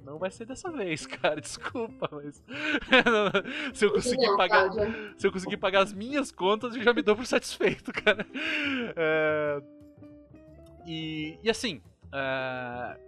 [0.02, 2.42] não vai ser dessa vez, cara, desculpa, mas
[3.74, 4.70] se eu conseguir pagar,
[5.18, 8.26] se eu conseguir pagar as minhas contas, eu já me dou por satisfeito, cara.
[8.96, 9.77] É...
[10.88, 12.98] E, e assim, uh,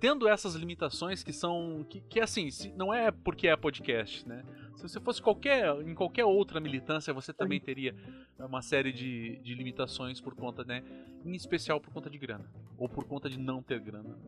[0.00, 1.84] tendo essas limitações que são.
[1.88, 4.42] Que, que assim, não é porque é podcast, né?
[4.74, 7.94] Se você fosse qualquer, em qualquer outra militância, você também teria
[8.38, 10.82] uma série de, de limitações por conta, né?
[11.24, 12.50] Em especial por conta de grana.
[12.78, 14.18] Ou por conta de não ter grana.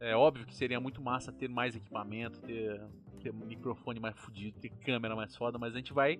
[0.00, 2.80] É óbvio que seria muito massa ter mais equipamento, ter
[3.18, 6.18] ter microfone mais fodido, ter câmera mais foda, mas a gente vai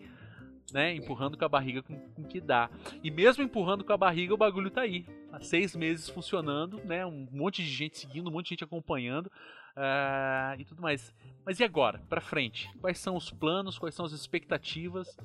[0.73, 2.71] né, empurrando com a barriga com, com que dá.
[3.03, 5.07] E mesmo empurrando com a barriga, o bagulho tá aí.
[5.33, 7.05] Há seis meses funcionando, né?
[7.05, 11.15] Um monte de gente seguindo, um monte de gente acompanhando uh, e tudo mais.
[11.45, 12.01] Mas e agora?
[12.09, 12.71] Pra frente?
[12.81, 13.79] Quais são os planos?
[13.79, 15.17] Quais são as expectativas?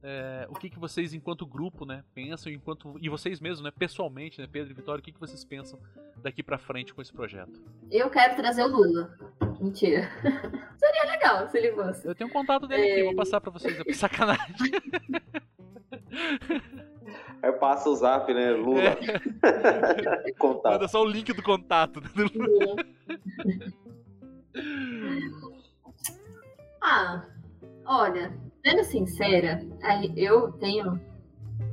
[0.00, 4.40] É, o que, que vocês, enquanto grupo, né, pensam, enquanto e vocês mesmos, né, pessoalmente,
[4.40, 5.78] né, Pedro e Vitória, o que, que vocês pensam
[6.22, 7.60] daqui para frente com esse projeto?
[7.90, 9.18] Eu quero trazer o Lula.
[9.60, 10.08] Mentira.
[10.78, 12.06] Seria legal se ele fosse.
[12.06, 12.92] Eu tenho um contato dele é...
[12.92, 13.78] aqui, vou passar para vocês.
[13.86, 14.46] É sacanagem.
[17.42, 18.50] Aí passa o zap, né?
[18.50, 18.82] Lula.
[18.82, 20.32] É.
[20.38, 20.72] contato.
[20.72, 22.02] Manda só o link do contato.
[26.82, 27.24] ah,
[27.86, 28.32] olha,
[28.64, 29.60] sendo sincera,
[30.16, 31.00] eu tenho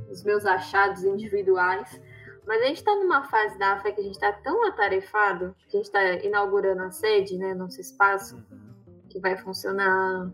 [0.08, 2.00] os meus achados individuais,
[2.46, 5.76] mas a gente está numa fase da AFA que a gente está tão atarefado, que
[5.76, 8.40] a gente está inaugurando a sede, né, nosso espaço,
[9.10, 10.30] que vai funcionar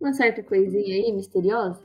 [0.00, 1.80] uma certa coisinha aí misteriosa.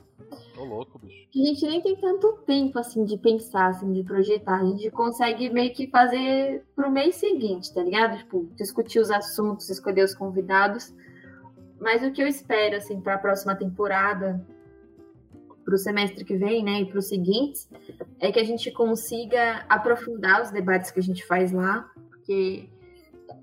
[0.54, 1.28] Tô louco, bicho.
[1.30, 4.60] Que a gente nem tem tanto tempo, assim, de pensar, assim, de projetar.
[4.60, 8.18] A gente consegue meio que fazer pro mês seguinte, tá ligado?
[8.18, 10.94] Tipo, discutir os assuntos, escolher os convidados.
[11.80, 14.40] Mas o que eu espero, assim, para a próxima temporada,
[15.64, 17.68] para o semestre que vem, né, e para os seguintes,
[18.20, 22.68] é que a gente consiga aprofundar os debates que a gente faz lá, porque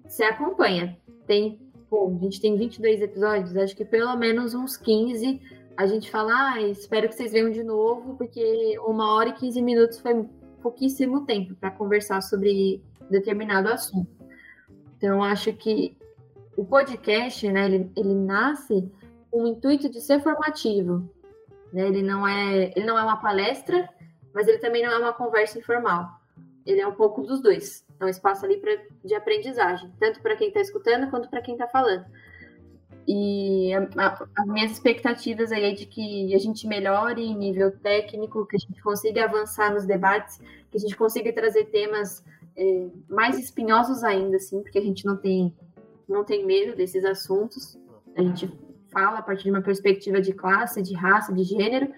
[0.05, 0.97] você acompanha.
[1.25, 1.59] Tem,
[1.89, 5.39] pô, a gente tem 22 episódios, acho que pelo menos uns 15
[5.77, 9.61] a gente fala, ah, espero que vocês venham de novo, porque uma hora e 15
[9.61, 10.25] minutos foi
[10.61, 14.11] pouquíssimo tempo para conversar sobre determinado assunto.
[14.97, 15.97] Então, acho que
[16.57, 18.91] o podcast, né, ele, ele nasce
[19.31, 21.09] com o intuito de ser formativo.
[21.73, 21.87] Né?
[21.87, 23.87] Ele, não é, ele não é uma palestra,
[24.33, 26.09] mas ele também não é uma conversa informal.
[26.65, 27.85] Ele é um pouco dos dois.
[27.99, 31.55] É um espaço ali pra, de aprendizagem, tanto para quem está escutando quanto para quem
[31.55, 32.05] está falando.
[33.07, 37.71] E a, a, as minhas expectativas aí é de que a gente melhore em nível
[37.71, 40.39] técnico, que a gente consiga avançar nos debates,
[40.69, 42.23] que a gente consiga trazer temas
[42.55, 45.53] é, mais espinhosos ainda, assim, porque a gente não tem
[46.07, 47.77] não tem medo desses assuntos.
[48.15, 48.51] A gente
[48.91, 51.91] fala a partir de uma perspectiva de classe, de raça, de gênero.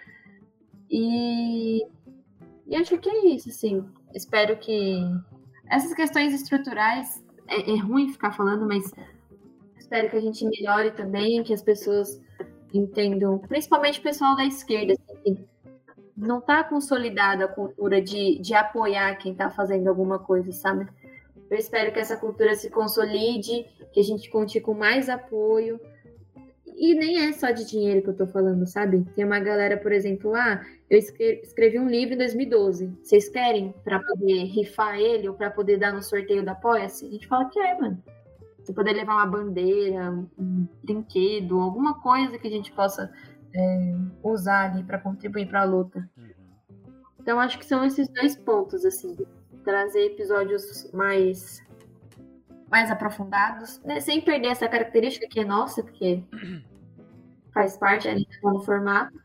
[0.89, 1.85] E,
[2.67, 3.83] e acho que é isso, assim.
[4.13, 5.01] Espero que
[5.69, 8.91] essas questões estruturais é, é ruim ficar falando, mas
[9.77, 12.21] espero que a gente melhore também, que as pessoas
[12.73, 15.45] entendam, principalmente o pessoal da esquerda, assim,
[16.15, 20.87] não está consolidada a cultura de, de apoiar quem está fazendo alguma coisa, sabe?
[21.49, 25.79] Eu espero que essa cultura se consolide, que a gente conte com mais apoio.
[26.75, 29.05] E nem é só de dinheiro que eu tô falando, sabe?
[29.15, 32.97] Tem uma galera, por exemplo, ah, eu escrevi um livro em 2012.
[33.01, 37.05] Vocês querem para poder rifar ele ou para poder dar no sorteio da Apoia-se?
[37.05, 38.01] A gente fala que é, mano.
[38.59, 43.11] Você poder levar uma bandeira, um brinquedo, alguma coisa que a gente possa
[43.55, 46.07] é, usar ali para contribuir para a luta.
[46.15, 46.29] Uhum.
[47.19, 49.17] Então acho que são esses dois pontos assim
[49.63, 51.61] trazer episódios mais
[52.71, 53.99] mais aprofundados, né?
[53.99, 56.23] sem perder essa característica que é nossa, porque
[57.53, 59.19] faz parte ali do formato,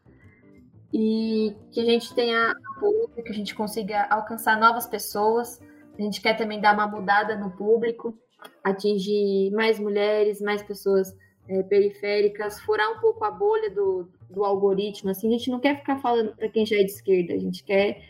[0.93, 5.61] e que a gente tenha apoio, que a gente consiga alcançar novas pessoas.
[5.99, 8.19] A gente quer também dar uma mudada no público,
[8.65, 11.15] atingir mais mulheres, mais pessoas
[11.49, 15.11] é, periféricas, furar um pouco a bolha do, do algoritmo.
[15.11, 17.63] Assim, a gente não quer ficar falando para quem já é de esquerda, a gente
[17.63, 18.01] quer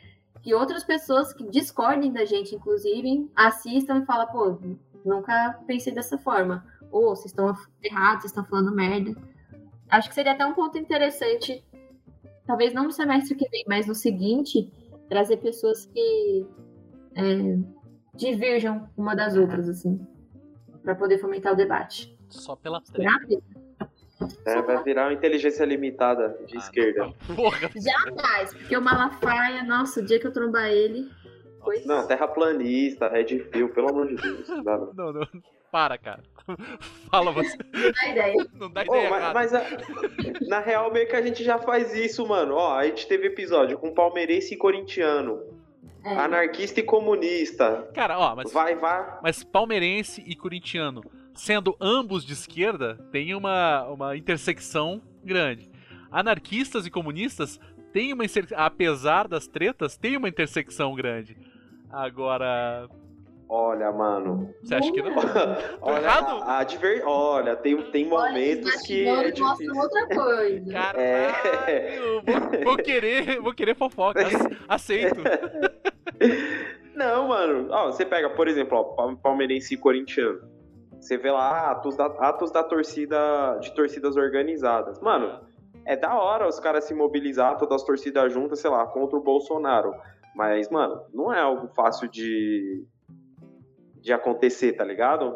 [0.46, 4.56] que outras pessoas que discordem da gente, inclusive, assistam e falem, pô,
[5.06, 6.64] nunca pensei dessa forma.
[6.90, 9.14] Ou vocês estão errados, vocês estão falando merda.
[9.88, 11.64] Acho que seria até um ponto interessante,
[12.44, 14.70] talvez não no semestre que vem, mas no seguinte,
[15.08, 16.46] trazer pessoas que
[17.14, 17.58] é,
[18.14, 20.04] diverjam uma das outras, assim,
[20.82, 22.16] para poder fomentar o debate.
[22.28, 23.40] Só pela treta.
[24.46, 27.12] É, vai virar uma inteligência limitada de ah, esquerda.
[27.36, 27.70] Porra.
[27.76, 31.10] Jamais, porque o Malafaia, nossa, o dia que eu trombar ele.
[31.66, 31.82] Foi...
[31.84, 34.48] Não, terraplanista, Red Pill, pelo amor de Deus.
[34.48, 35.28] Não, não, não.
[35.70, 36.22] Para, cara.
[37.10, 37.56] Fala você.
[37.58, 38.46] Não dá ideia.
[38.54, 39.08] Não dá ideia.
[39.08, 39.64] Oh, mas, mas a,
[40.48, 42.54] na real, meio que a gente já faz isso, mano.
[42.54, 45.42] Ó, a gente teve episódio com palmeirense e corintiano.
[46.04, 46.16] É.
[46.16, 47.90] Anarquista e comunista.
[47.92, 48.52] Cara, ó, mas.
[48.52, 49.18] Vai, vai.
[49.22, 51.02] Mas palmeirense e corintiano
[51.36, 55.70] sendo ambos de esquerda, tem uma, uma intersecção grande.
[56.10, 57.60] Anarquistas e comunistas
[57.92, 58.24] têm uma
[58.56, 61.36] apesar das tretas, tem uma intersecção grande.
[61.90, 62.88] Agora,
[63.48, 64.52] Olha, mano.
[64.62, 65.12] Você acha que não?
[65.80, 67.02] olha, a, a diver...
[67.06, 69.06] olha, tem, tem momentos olha, que.
[69.06, 69.72] É difícil.
[69.76, 70.72] outra coisa.
[70.72, 72.00] Caralho, é...
[72.24, 74.20] vou, vou, querer, vou querer fofoca.
[74.68, 75.20] Aceito.
[76.94, 77.68] Não, mano.
[77.70, 80.40] Ó, você pega, por exemplo, ó, palmeirense e corintiano.
[80.98, 84.98] Você vê lá atos da, atos da torcida, de torcidas organizadas.
[85.00, 85.38] Mano,
[85.84, 89.22] é da hora os caras se mobilizar, todas as torcidas juntas, sei lá, contra o
[89.22, 89.94] Bolsonaro.
[90.36, 92.86] Mas, mano, não é algo fácil de,
[94.02, 95.34] de acontecer, tá ligado?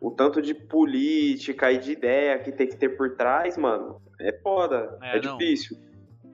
[0.00, 4.32] O tanto de política e de ideia que tem que ter por trás, mano, é
[4.40, 5.76] foda, é, é difícil.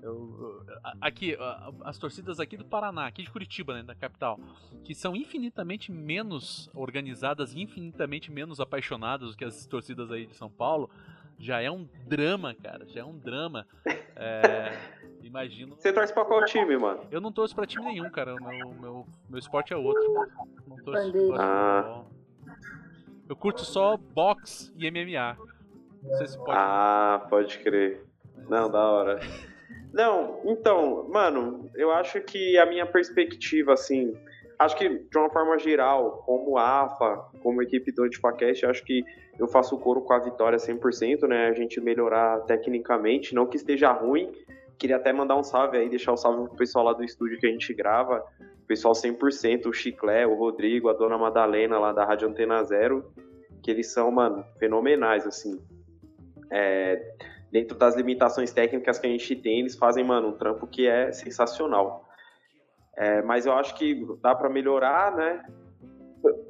[0.03, 0.63] Eu,
[1.01, 1.37] aqui,
[1.85, 4.39] as torcidas aqui do Paraná, aqui de Curitiba, né, da capital,
[4.85, 10.51] que são infinitamente menos organizadas, infinitamente menos apaixonadas do que as torcidas aí de São
[10.51, 10.91] Paulo,
[11.39, 13.67] já é um drama, cara, já é um drama.
[14.17, 14.73] É,
[15.23, 15.77] imagino.
[15.77, 17.07] Você torce pra qual time, mano?
[17.11, 18.35] Eu não torço pra time nenhum, cara.
[18.35, 20.03] O meu, meu, meu esporte é outro.
[20.67, 22.05] Não torço, torço ah.
[23.29, 25.37] Eu curto só boxe e MMA.
[26.03, 26.53] Não sei se pode.
[26.53, 28.05] Ah, pode crer.
[28.49, 29.21] Não, da hora.
[29.93, 34.17] Não, então, mano, eu acho que a minha perspectiva, assim,
[34.59, 39.03] acho que de uma forma geral, como AFA, como equipe do Antifacast, acho que
[39.39, 41.49] eu faço o coro com a vitória 100%, né?
[41.49, 44.33] A gente melhorar tecnicamente, não que esteja ruim.
[44.79, 47.39] Queria até mandar um salve aí, deixar o um salve pro pessoal lá do estúdio
[47.39, 48.25] que a gente grava.
[48.67, 53.13] Pessoal 100%, o Chiclé, o Rodrigo, a Dona Madalena lá da Rádio Antena Zero,
[53.63, 55.61] que eles são, mano, fenomenais, assim.
[56.51, 57.15] É,
[57.51, 61.13] dentro das limitações técnicas que a gente tem, eles fazem, mano, um trampo que é
[61.13, 62.07] sensacional.
[62.97, 65.45] É, mas eu acho que dá para melhorar, né?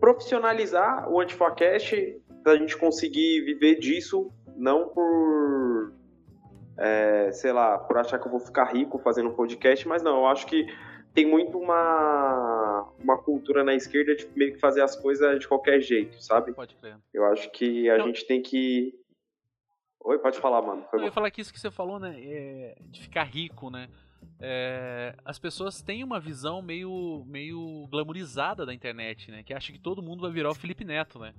[0.00, 2.20] Profissionalizar o Antifacast,
[2.52, 5.92] a gente conseguir viver disso, não por,
[6.78, 10.18] é, sei lá, por achar que eu vou ficar rico fazendo um podcast, mas não,
[10.18, 10.66] eu acho que
[11.14, 15.80] tem muito uma, uma cultura na esquerda de meio que fazer as coisas de qualquer
[15.80, 16.52] jeito, sabe?
[16.52, 16.96] Pode crer.
[17.12, 18.92] Eu acho que a gente tem que
[20.06, 20.84] Oi, pode falar, mano.
[20.88, 22.14] Foi eu ia falar que isso que você falou, né?
[22.16, 23.88] É de ficar rico, né?
[24.38, 29.42] É, as pessoas têm uma visão meio, meio glamourizada da internet, né?
[29.42, 31.34] Que acha que todo mundo vai virar o Felipe Neto, né?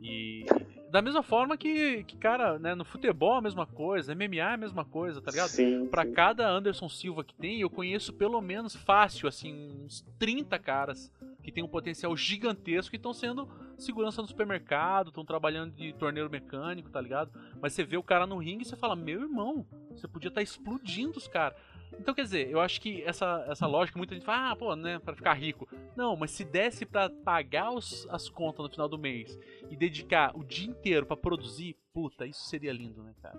[0.00, 0.46] E
[0.90, 4.56] da mesma forma que, que cara, né, no futebol a mesma coisa, MMA é a
[4.56, 5.48] mesma coisa, tá ligado?
[5.48, 6.12] Sim, pra sim.
[6.12, 11.52] cada Anderson Silva que tem, eu conheço pelo menos fácil, assim, uns 30 caras que
[11.52, 16.90] tem um potencial gigantesco e estão sendo segurança no supermercado, estão trabalhando de torneiro mecânico,
[16.90, 17.30] tá ligado?
[17.60, 20.40] Mas você vê o cara no ringue e você fala, meu irmão, você podia estar
[20.40, 21.58] tá explodindo os caras.
[21.98, 24.98] Então, quer dizer, eu acho que essa, essa lógica, muita gente fala, ah, pô, né,
[24.98, 25.68] pra ficar rico.
[25.96, 29.38] Não, mas se desse para pagar os, as contas no final do mês
[29.70, 33.38] e dedicar o dia inteiro para produzir, puta, isso seria lindo, né, cara?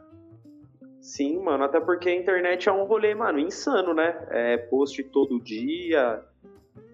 [1.01, 4.27] Sim, mano, até porque a internet é um rolê, mano, insano, né?
[4.29, 6.23] É post todo dia,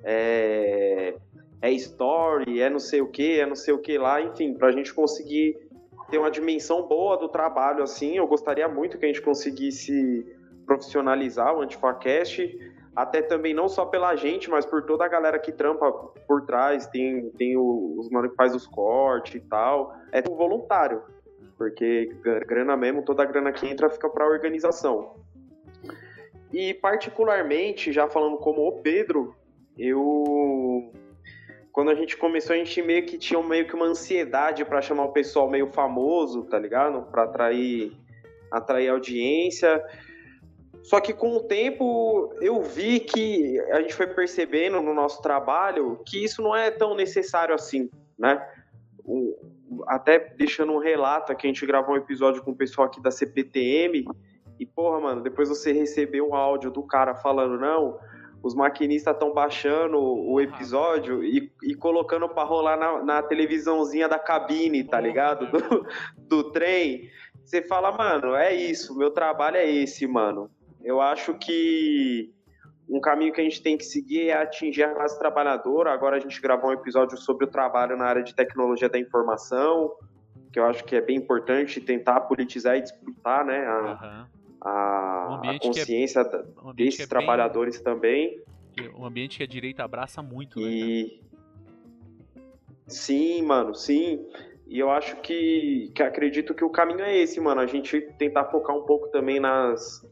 [0.03, 1.15] é,
[1.61, 4.67] é story, é não sei o que, é não sei o que lá, enfim, para
[4.67, 5.57] a gente conseguir
[6.09, 10.34] ter uma dimensão boa do trabalho, assim, eu gostaria muito que a gente conseguisse
[10.65, 15.51] profissionalizar o Antifacast, até também não só pela gente, mas por toda a galera que
[15.51, 15.91] trampa
[16.27, 21.03] por trás, tem, tem os mano que faz os cortes e tal, é tudo voluntário,
[21.57, 22.15] porque
[22.47, 25.15] grana mesmo, toda a grana que entra fica para a organização.
[26.53, 29.35] E particularmente, já falando como o Pedro,
[29.77, 30.91] eu
[31.73, 35.03] quando a gente começou, a gente meio que tinha meio que uma ansiedade para chamar
[35.03, 37.01] o pessoal meio famoso, tá ligado?
[37.11, 37.91] Para atrair
[38.49, 39.83] atrair audiência.
[40.85, 45.99] Só que com o tempo eu vi que a gente foi percebendo no nosso trabalho
[46.05, 48.39] que isso não é tão necessário assim, né?
[49.87, 53.11] até deixando um relato aqui, a gente gravou um episódio com o pessoal aqui da
[53.11, 54.05] CPTM
[54.59, 57.99] e, porra, mano, depois você recebeu um áudio do cara falando, não,
[58.43, 64.19] os maquinistas estão baixando o episódio e, e colocando para rolar na, na, televisãozinha da
[64.19, 65.47] cabine, tá ligado?
[65.51, 67.09] Do, do trem.
[67.43, 70.49] Você fala, mano, é isso, meu trabalho é esse, mano.
[70.85, 72.33] Eu acho que
[72.87, 75.91] um caminho que a gente tem que seguir é atingir a classe trabalhadora.
[75.91, 79.91] Agora a gente gravou um episódio sobre o trabalho na área de tecnologia da informação,
[80.53, 85.39] que eu acho que é bem importante tentar politizar e disputar, né, a, uhum a,
[85.43, 88.41] um a é consciência é, um desses trabalhadores bem, também.
[88.97, 91.03] Um ambiente que a direita abraça muito, né, e...
[91.03, 92.41] Né,
[92.87, 94.25] sim, mano, sim.
[94.67, 97.61] E eu acho que, que acredito que o caminho é esse, mano.
[97.61, 100.03] A gente tentar focar um pouco também nas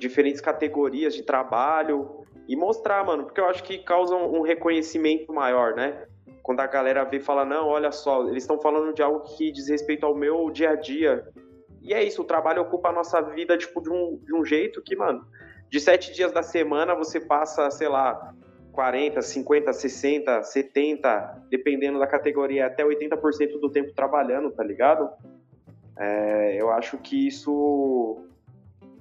[0.00, 5.74] diferentes categorias de trabalho e mostrar, mano, porque eu acho que causa um reconhecimento maior,
[5.74, 6.06] né?
[6.42, 9.52] Quando a galera vê e fala, não, olha só, eles estão falando de algo que
[9.52, 11.28] diz respeito ao meu dia a dia.
[11.80, 14.82] E é isso, o trabalho ocupa a nossa vida, tipo, de um, de um jeito
[14.82, 15.24] que, mano,
[15.70, 18.34] de sete dias da semana você passa, sei lá,
[18.72, 25.08] 40, 50, 60, 70, dependendo da categoria, até 80% do tempo trabalhando, tá ligado?
[25.96, 28.24] É, eu acho que isso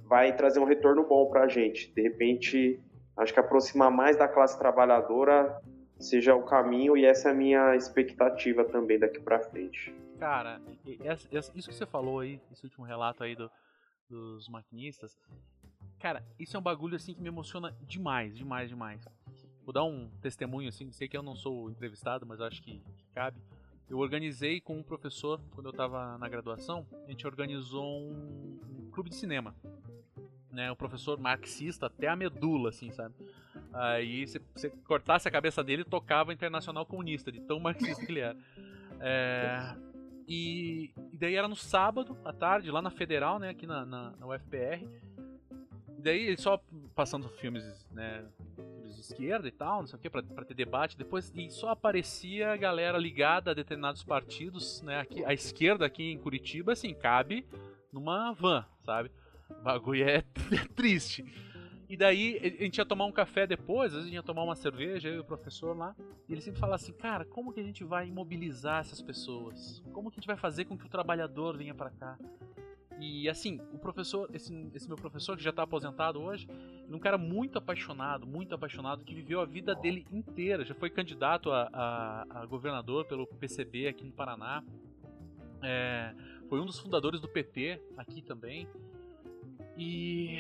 [0.10, 1.94] vai trazer um retorno bom pra gente.
[1.94, 2.82] De repente,
[3.16, 5.62] acho que aproximar mais da classe trabalhadora
[6.00, 9.94] seja o caminho e essa é a minha expectativa também daqui para frente.
[10.20, 10.60] Cara,
[11.32, 13.52] isso que você falou aí, esse último relato aí do,
[14.10, 15.16] dos maquinistas,
[16.00, 19.06] cara, isso é um bagulho assim que me emociona demais, demais, demais.
[19.64, 23.06] Vou dar um testemunho assim, sei que eu não sou entrevistado, mas acho que, que
[23.14, 23.40] cabe.
[23.88, 28.92] Eu organizei com um professor, quando eu estava na graduação, a gente organizou um, um
[28.92, 29.56] clube de cinema.
[30.52, 33.14] Né, o professor marxista até a medula, assim, sabe?
[33.72, 38.22] Aí se você cortasse a cabeça dele, tocava Internacional Comunista, de tão marxista que ele
[38.22, 38.38] era.
[39.00, 39.76] É,
[40.28, 44.12] e, e, daí era no sábado, à tarde, lá na Federal, né, aqui na, na,
[44.12, 44.86] na UFPR.
[45.98, 46.62] E daí ele só
[46.94, 48.24] passando filmes, né,
[48.94, 50.96] de esquerda e tal, não sei o que, pra, pra ter debate.
[50.96, 56.12] Depois, e só aparecia a galera ligada a determinados partidos, né, aqui, a esquerda aqui
[56.12, 57.46] em Curitiba, assim, cabe
[57.92, 59.12] numa van, sabe?
[59.50, 60.18] O bagulho é,
[60.52, 61.26] é triste.
[61.90, 65.10] E daí a gente ia tomar um café depois, a gente ia tomar uma cerveja,
[65.10, 65.96] eu e o professor lá,
[66.28, 69.82] e ele sempre fala assim, cara, como que a gente vai imobilizar essas pessoas?
[69.92, 72.16] Como que a gente vai fazer com que o trabalhador venha para cá?
[73.00, 76.48] E assim, o professor, esse, esse meu professor que já está aposentado hoje,
[76.88, 80.92] é um cara muito apaixonado, muito apaixonado, que viveu a vida dele inteira, já foi
[80.92, 84.64] candidato a, a, a governador pelo PCB aqui no Paraná,
[85.64, 86.14] é,
[86.48, 88.68] foi um dos fundadores do PT aqui também.
[89.80, 90.40] E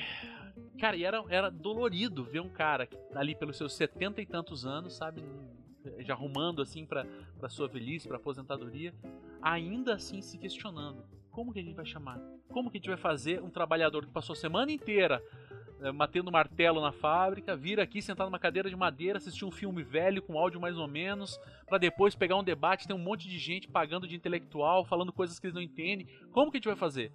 [0.79, 4.65] Cara, e era, era dolorido ver um cara que, ali pelos seus setenta e tantos
[4.65, 5.21] anos, sabe,
[5.99, 7.05] já arrumando assim para
[7.37, 8.93] para sua velhice, para aposentadoria,
[9.41, 12.19] ainda assim se questionando: como que a gente vai chamar?
[12.47, 15.21] Como que a gente vai fazer um trabalhador que passou a semana inteira
[15.81, 19.83] é, matando martelo na fábrica, vir aqui sentar numa cadeira de madeira, assistir um filme
[19.83, 23.37] velho com áudio mais ou menos, para depois pegar um debate, tem um monte de
[23.37, 26.07] gente pagando de intelectual, falando coisas que eles não entendem.
[26.31, 27.11] Como que a gente vai fazer?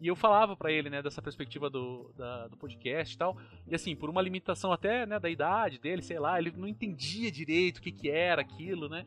[0.00, 3.36] E eu falava para ele, né, dessa perspectiva do, da, do podcast e tal.
[3.66, 7.30] E assim, por uma limitação até, né, da idade dele, sei lá, ele não entendia
[7.30, 9.04] direito o que, que era aquilo, né?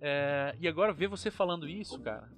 [0.00, 2.28] É, e agora ver você falando isso, cara,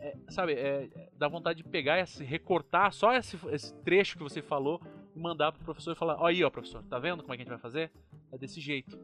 [0.00, 4.40] é, sabe, é, dá vontade de pegar e recortar só esse, esse, trecho que você
[4.40, 4.80] falou
[5.14, 7.42] e mandar pro professor e falar: Ó, aí, ó, professor, tá vendo como é que
[7.42, 7.90] a gente vai fazer?
[8.32, 8.98] É desse jeito.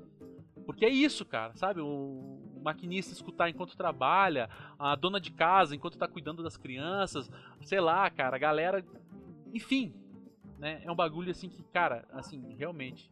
[0.64, 1.80] Porque é isso, cara, sabe?
[1.80, 4.48] O maquinista escutar enquanto trabalha,
[4.78, 7.30] a dona de casa enquanto tá cuidando das crianças,
[7.62, 8.84] sei lá, cara, a galera.
[9.52, 9.94] Enfim,
[10.58, 10.82] né?
[10.84, 13.10] É um bagulho assim que, cara, assim, realmente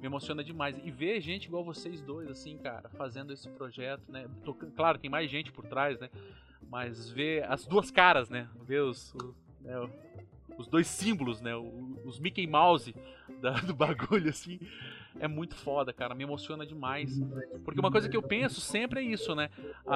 [0.00, 0.76] me emociona demais.
[0.82, 4.28] E ver gente igual vocês dois, assim, cara, fazendo esse projeto, né?
[4.44, 6.10] Tô, claro, tem mais gente por trás, né?
[6.68, 8.48] Mas ver as duas caras, né?
[8.64, 9.14] Ver os,
[9.60, 9.88] né,
[10.56, 11.54] os dois símbolos, né?
[12.04, 12.94] Os Mickey Mouse
[13.40, 14.58] da, do bagulho, assim
[15.20, 16.14] é muito foda, cara.
[16.14, 17.18] Me emociona demais.
[17.64, 19.50] Porque uma coisa que eu penso sempre é isso, né?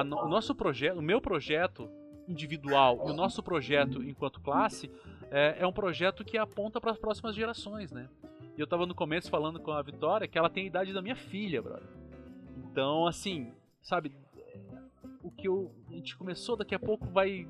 [0.05, 1.89] No, o nosso projeto, o meu projeto
[2.27, 4.89] individual e o nosso projeto enquanto classe
[5.29, 8.09] é, é um projeto que aponta para as próximas gerações, né?
[8.57, 11.01] E eu tava no começo falando com a Vitória que ela tem a idade da
[11.01, 11.89] minha filha, brother.
[12.57, 14.11] Então, assim, sabe,
[15.23, 17.47] o que eu, a gente começou daqui a pouco vai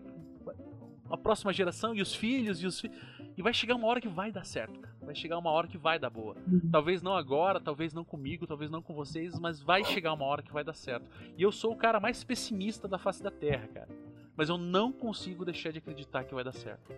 [1.12, 2.98] a próxima geração e os filhos e os filhos
[3.38, 5.98] e vai chegar uma hora que vai dar certo, Vai chegar uma hora que vai
[5.98, 6.36] dar boa.
[6.48, 6.70] Uhum.
[6.72, 10.44] Talvez não agora, talvez não comigo, talvez não com vocês, mas vai chegar uma hora
[10.44, 11.06] que vai dar certo.
[11.36, 13.90] E eu sou o cara mais pessimista da face da Terra, cara.
[14.36, 16.94] Mas eu não consigo deixar de acreditar que vai dar certo.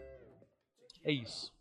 [1.01, 1.53] É isso.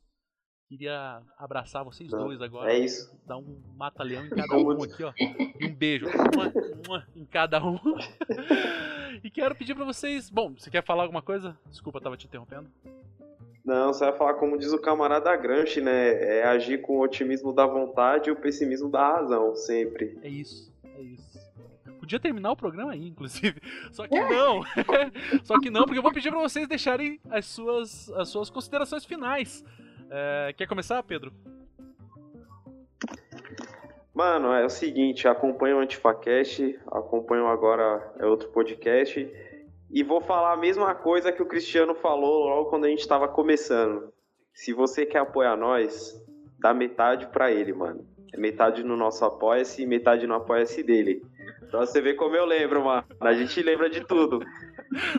[0.73, 2.73] Queria abraçar vocês não, dois agora.
[2.73, 3.15] É isso.
[3.27, 5.13] Dar um mata-leão em cada um aqui, ó.
[5.61, 6.07] E um beijo
[7.15, 7.79] em cada um.
[9.23, 10.31] e quero pedir para vocês.
[10.31, 11.55] Bom, você quer falar alguma coisa?
[11.69, 12.71] Desculpa, tava te interrompendo.
[13.63, 16.39] Não, você vai falar como diz o camarada Gramsci, né?
[16.39, 20.19] É agir com o otimismo da vontade e o pessimismo da razão, sempre.
[20.23, 21.39] É isso, é isso.
[22.01, 23.61] Podia terminar o programa aí, inclusive.
[23.93, 24.63] Só que não.
[25.45, 29.05] Só que não, porque eu vou pedir para vocês deixarem as suas, as suas considerações
[29.05, 29.63] finais.
[30.15, 31.33] É, quer começar, Pedro?
[34.13, 39.27] Mano, é o seguinte, acompanho o Antifacast, acompanho agora é outro podcast
[39.91, 43.27] e vou falar a mesma coisa que o Cristiano falou logo quando a gente estava
[43.27, 44.13] começando.
[44.53, 46.15] Se você quer apoiar nós,
[46.61, 48.07] dá metade para ele, mano.
[48.35, 51.23] É metade no nosso apoia-se e metade no apoia-se dele.
[51.63, 53.07] Então você vê como eu lembro, mano.
[53.19, 54.41] A gente lembra de tudo.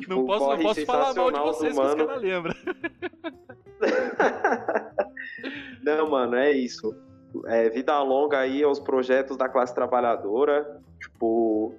[0.07, 2.53] Não tipo, posso, não posso falar mal de vocês que os caras lembram.
[5.83, 6.95] não, mano, é isso.
[7.47, 10.81] É, vida longa aí aos projetos da classe trabalhadora.
[10.99, 11.73] Tipo,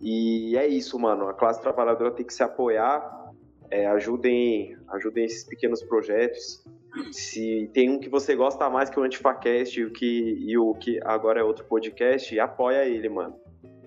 [0.00, 1.28] e é isso, mano.
[1.28, 3.30] A classe trabalhadora tem que se apoiar.
[3.70, 6.64] É, ajudem, ajudem esses pequenos projetos.
[7.10, 10.74] Se tem um que você gosta mais que o Antifacast e o que, e o
[10.74, 13.34] que agora é outro podcast, apoia ele, mano.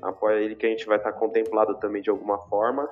[0.02, 2.90] Apoia ele que a gente vai estar contemplado também de alguma forma.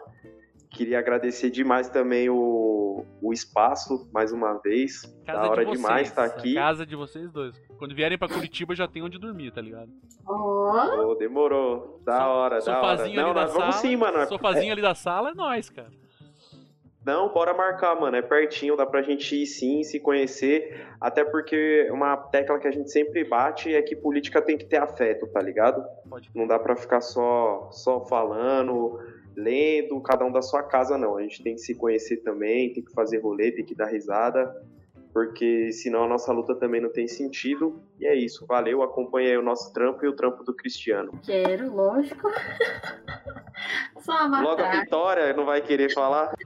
[0.73, 5.03] Queria agradecer demais também o, o espaço, mais uma vez.
[5.23, 6.55] Casa da hora de demais estar tá aqui.
[6.55, 7.55] casa de vocês dois.
[7.77, 9.91] Quando vierem pra Curitiba já tem onde dormir, tá ligado?
[10.27, 12.01] Oh, oh demorou.
[12.03, 13.07] Da so, hora, da hora.
[13.07, 14.25] Não, nós vamos sim, mano.
[14.27, 14.71] Sofazinho é...
[14.71, 15.91] ali da sala é nós, cara.
[17.05, 18.17] Não, bora marcar, mano.
[18.17, 20.87] É pertinho, dá pra gente ir sim, se conhecer.
[20.99, 24.77] Até porque uma tecla que a gente sempre bate é que política tem que ter
[24.77, 25.85] afeto, tá ligado?
[26.09, 26.31] Pode.
[26.33, 28.99] Não dá pra ficar só, só falando
[29.35, 31.17] lendo, cada um da sua casa, não.
[31.17, 34.53] A gente tem que se conhecer também, tem que fazer rolê, tem que dar risada,
[35.13, 37.81] porque senão a nossa luta também não tem sentido.
[37.99, 41.19] E é isso, valeu, acompanhei o nosso trampo e o trampo do Cristiano.
[41.23, 42.29] Quero, lógico.
[43.99, 46.33] Só uma Logo a Vitória não vai querer falar?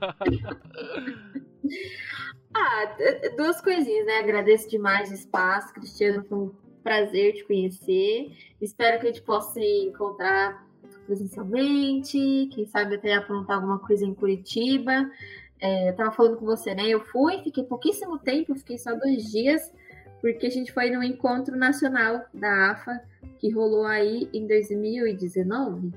[2.54, 2.96] ah,
[3.36, 4.18] duas coisinhas, né?
[4.18, 6.52] Agradeço demais o espaço, Cristiano, foi um
[6.84, 8.30] prazer te conhecer.
[8.60, 10.67] Espero que a gente possa se encontrar
[11.08, 15.10] presencialmente, quem sabe até aprontar alguma coisa em Curitiba.
[15.58, 16.86] É, eu tava falando com você, né?
[16.86, 19.72] Eu fui, fiquei pouquíssimo tempo, fiquei só dois dias,
[20.20, 23.00] porque a gente foi no encontro nacional da AFA,
[23.38, 25.92] que rolou aí em 2019.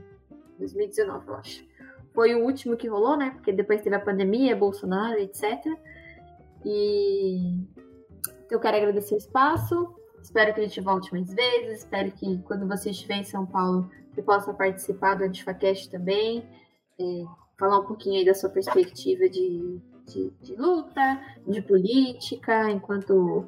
[0.58, 1.66] 2019, eu acho.
[2.14, 3.32] Foi o último que rolou, né?
[3.32, 5.44] Porque depois teve a pandemia, Bolsonaro, etc.
[6.66, 7.60] E
[8.50, 9.94] eu quero agradecer o espaço.
[10.22, 11.80] Espero que a gente volte mais vezes.
[11.80, 16.44] Espero que quando você estiver em São Paulo que possa participar do AntifaCast também,
[17.00, 17.24] é,
[17.58, 23.48] falar um pouquinho aí da sua perspectiva de, de, de luta, de política, enquanto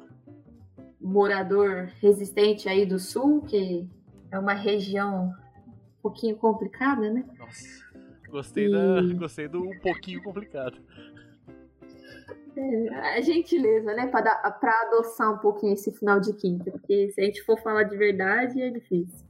[1.00, 3.86] morador resistente aí do Sul, que
[4.30, 7.24] é uma região um pouquinho complicada, né?
[7.38, 7.84] Nossa,
[8.30, 8.70] gostei, e...
[8.70, 10.78] da, gostei do um pouquinho complicado.
[12.56, 14.06] É, a gentileza, né?
[14.06, 17.96] Para adoçar um pouquinho esse final de quinta, porque se a gente for falar de
[17.96, 19.23] verdade, é difícil.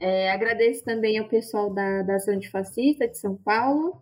[0.00, 4.00] É, agradeço também ao pessoal da, da Ação Antifascista de São Paulo.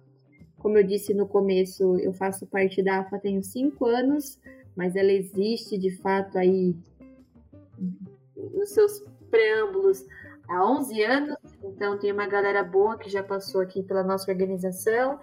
[0.56, 4.38] Como eu disse no começo, eu faço parte da AFA tenho cinco anos,
[4.76, 6.76] mas ela existe de fato aí
[8.36, 10.04] nos seus preâmbulos
[10.48, 11.36] há 11 anos.
[11.64, 15.18] Então tem uma galera boa que já passou aqui pela nossa organização.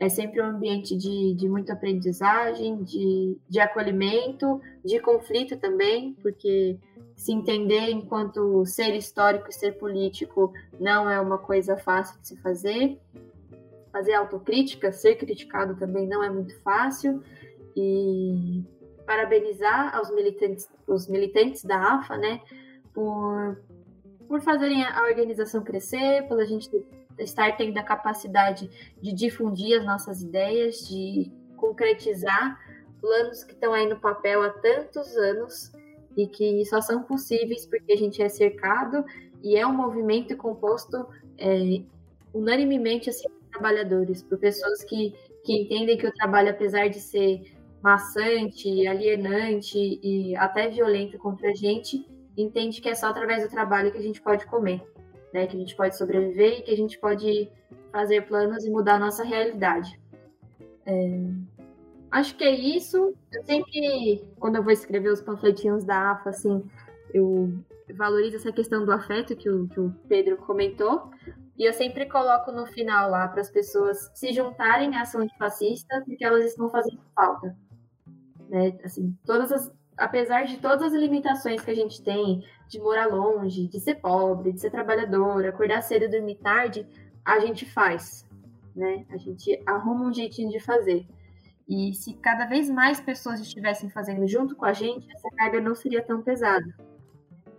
[0.00, 6.78] É sempre um ambiente de, de muita aprendizagem, de, de acolhimento, de conflito também, porque
[7.16, 12.36] se entender enquanto ser histórico e ser político não é uma coisa fácil de se
[12.38, 12.98] fazer.
[13.92, 17.22] Fazer autocrítica, ser criticado também não é muito fácil.
[17.76, 18.64] E
[19.06, 22.40] parabenizar aos militantes, os militantes da AFA, né,
[22.92, 23.58] por,
[24.26, 26.70] por fazerem a organização crescer, pela gente
[27.18, 32.58] estar tendo a capacidade de difundir as nossas ideias, de concretizar
[33.00, 35.72] planos que estão aí no papel há tantos anos
[36.16, 39.04] e que só são possíveis porque a gente é cercado
[39.42, 41.06] e é um movimento composto
[41.36, 41.82] é,
[42.32, 47.42] unanimemente assim, por trabalhadores, por pessoas que, que entendem que o trabalho, apesar de ser
[47.82, 52.06] maçante, alienante e até violento contra a gente,
[52.36, 54.82] entende que é só através do trabalho que a gente pode comer,
[55.34, 55.46] né?
[55.46, 57.50] que a gente pode sobreviver e que a gente pode
[57.92, 60.00] fazer planos e mudar a nossa realidade.
[60.86, 61.20] É,
[62.14, 63.12] Acho que é isso.
[63.32, 66.64] Eu sempre, quando eu vou escrever os panfletinhos da AFA, assim,
[67.12, 67.52] eu
[67.96, 71.10] valorizo essa questão do afeto que o, que o Pedro comentou.
[71.58, 76.04] E eu sempre coloco no final lá para as pessoas se juntarem à ação antifascista,
[76.06, 77.56] porque elas estão fazendo falta.
[78.48, 78.78] Né?
[78.84, 83.68] Assim, todas as, apesar de todas as limitações que a gente tem, de morar longe,
[83.68, 86.86] de ser pobre, de ser trabalhador, acordar cedo e dormir tarde,
[87.24, 88.26] a gente faz.
[88.74, 89.06] Né?
[89.10, 91.06] A gente arruma um jeitinho de fazer.
[91.68, 95.74] E se cada vez mais pessoas estivessem fazendo junto com a gente, essa carga não
[95.74, 96.66] seria tão pesada.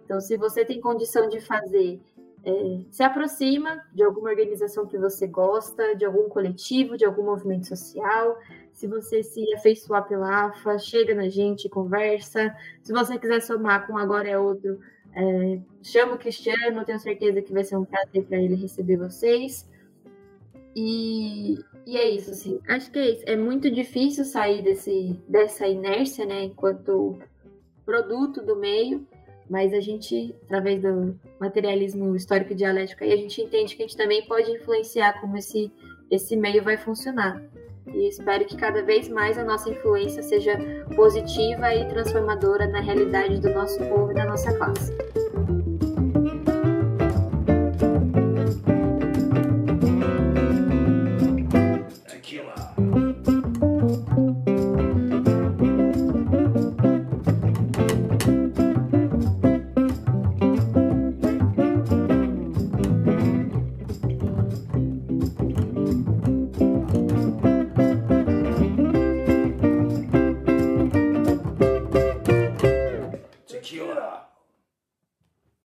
[0.04, 2.00] Então, se você tem condição de fazer,
[2.44, 7.68] é, se aproxima de alguma organização que você gosta, de algum coletivo, de algum movimento
[7.68, 8.38] social.
[8.76, 12.54] Se você se afeiçoar pela AFA, chega na gente, conversa.
[12.84, 14.82] Se você quiser somar com Agora é Outro,
[15.16, 19.66] é, chama o Cristiano, tenho certeza que vai ser um prazer para ele receber vocês.
[20.76, 22.60] E, e é isso, assim.
[22.68, 23.24] Acho que é isso.
[23.26, 27.18] É muito difícil sair desse, dessa inércia, né, enquanto
[27.86, 29.08] produto do meio,
[29.50, 33.96] mas a gente, através do materialismo histórico dialético, aí a gente entende que a gente
[33.96, 35.72] também pode influenciar como esse,
[36.12, 37.42] esse meio vai funcionar.
[37.88, 40.58] E espero que cada vez mais a nossa influência seja
[40.96, 44.92] positiva e transformadora na realidade do nosso povo e da nossa classe.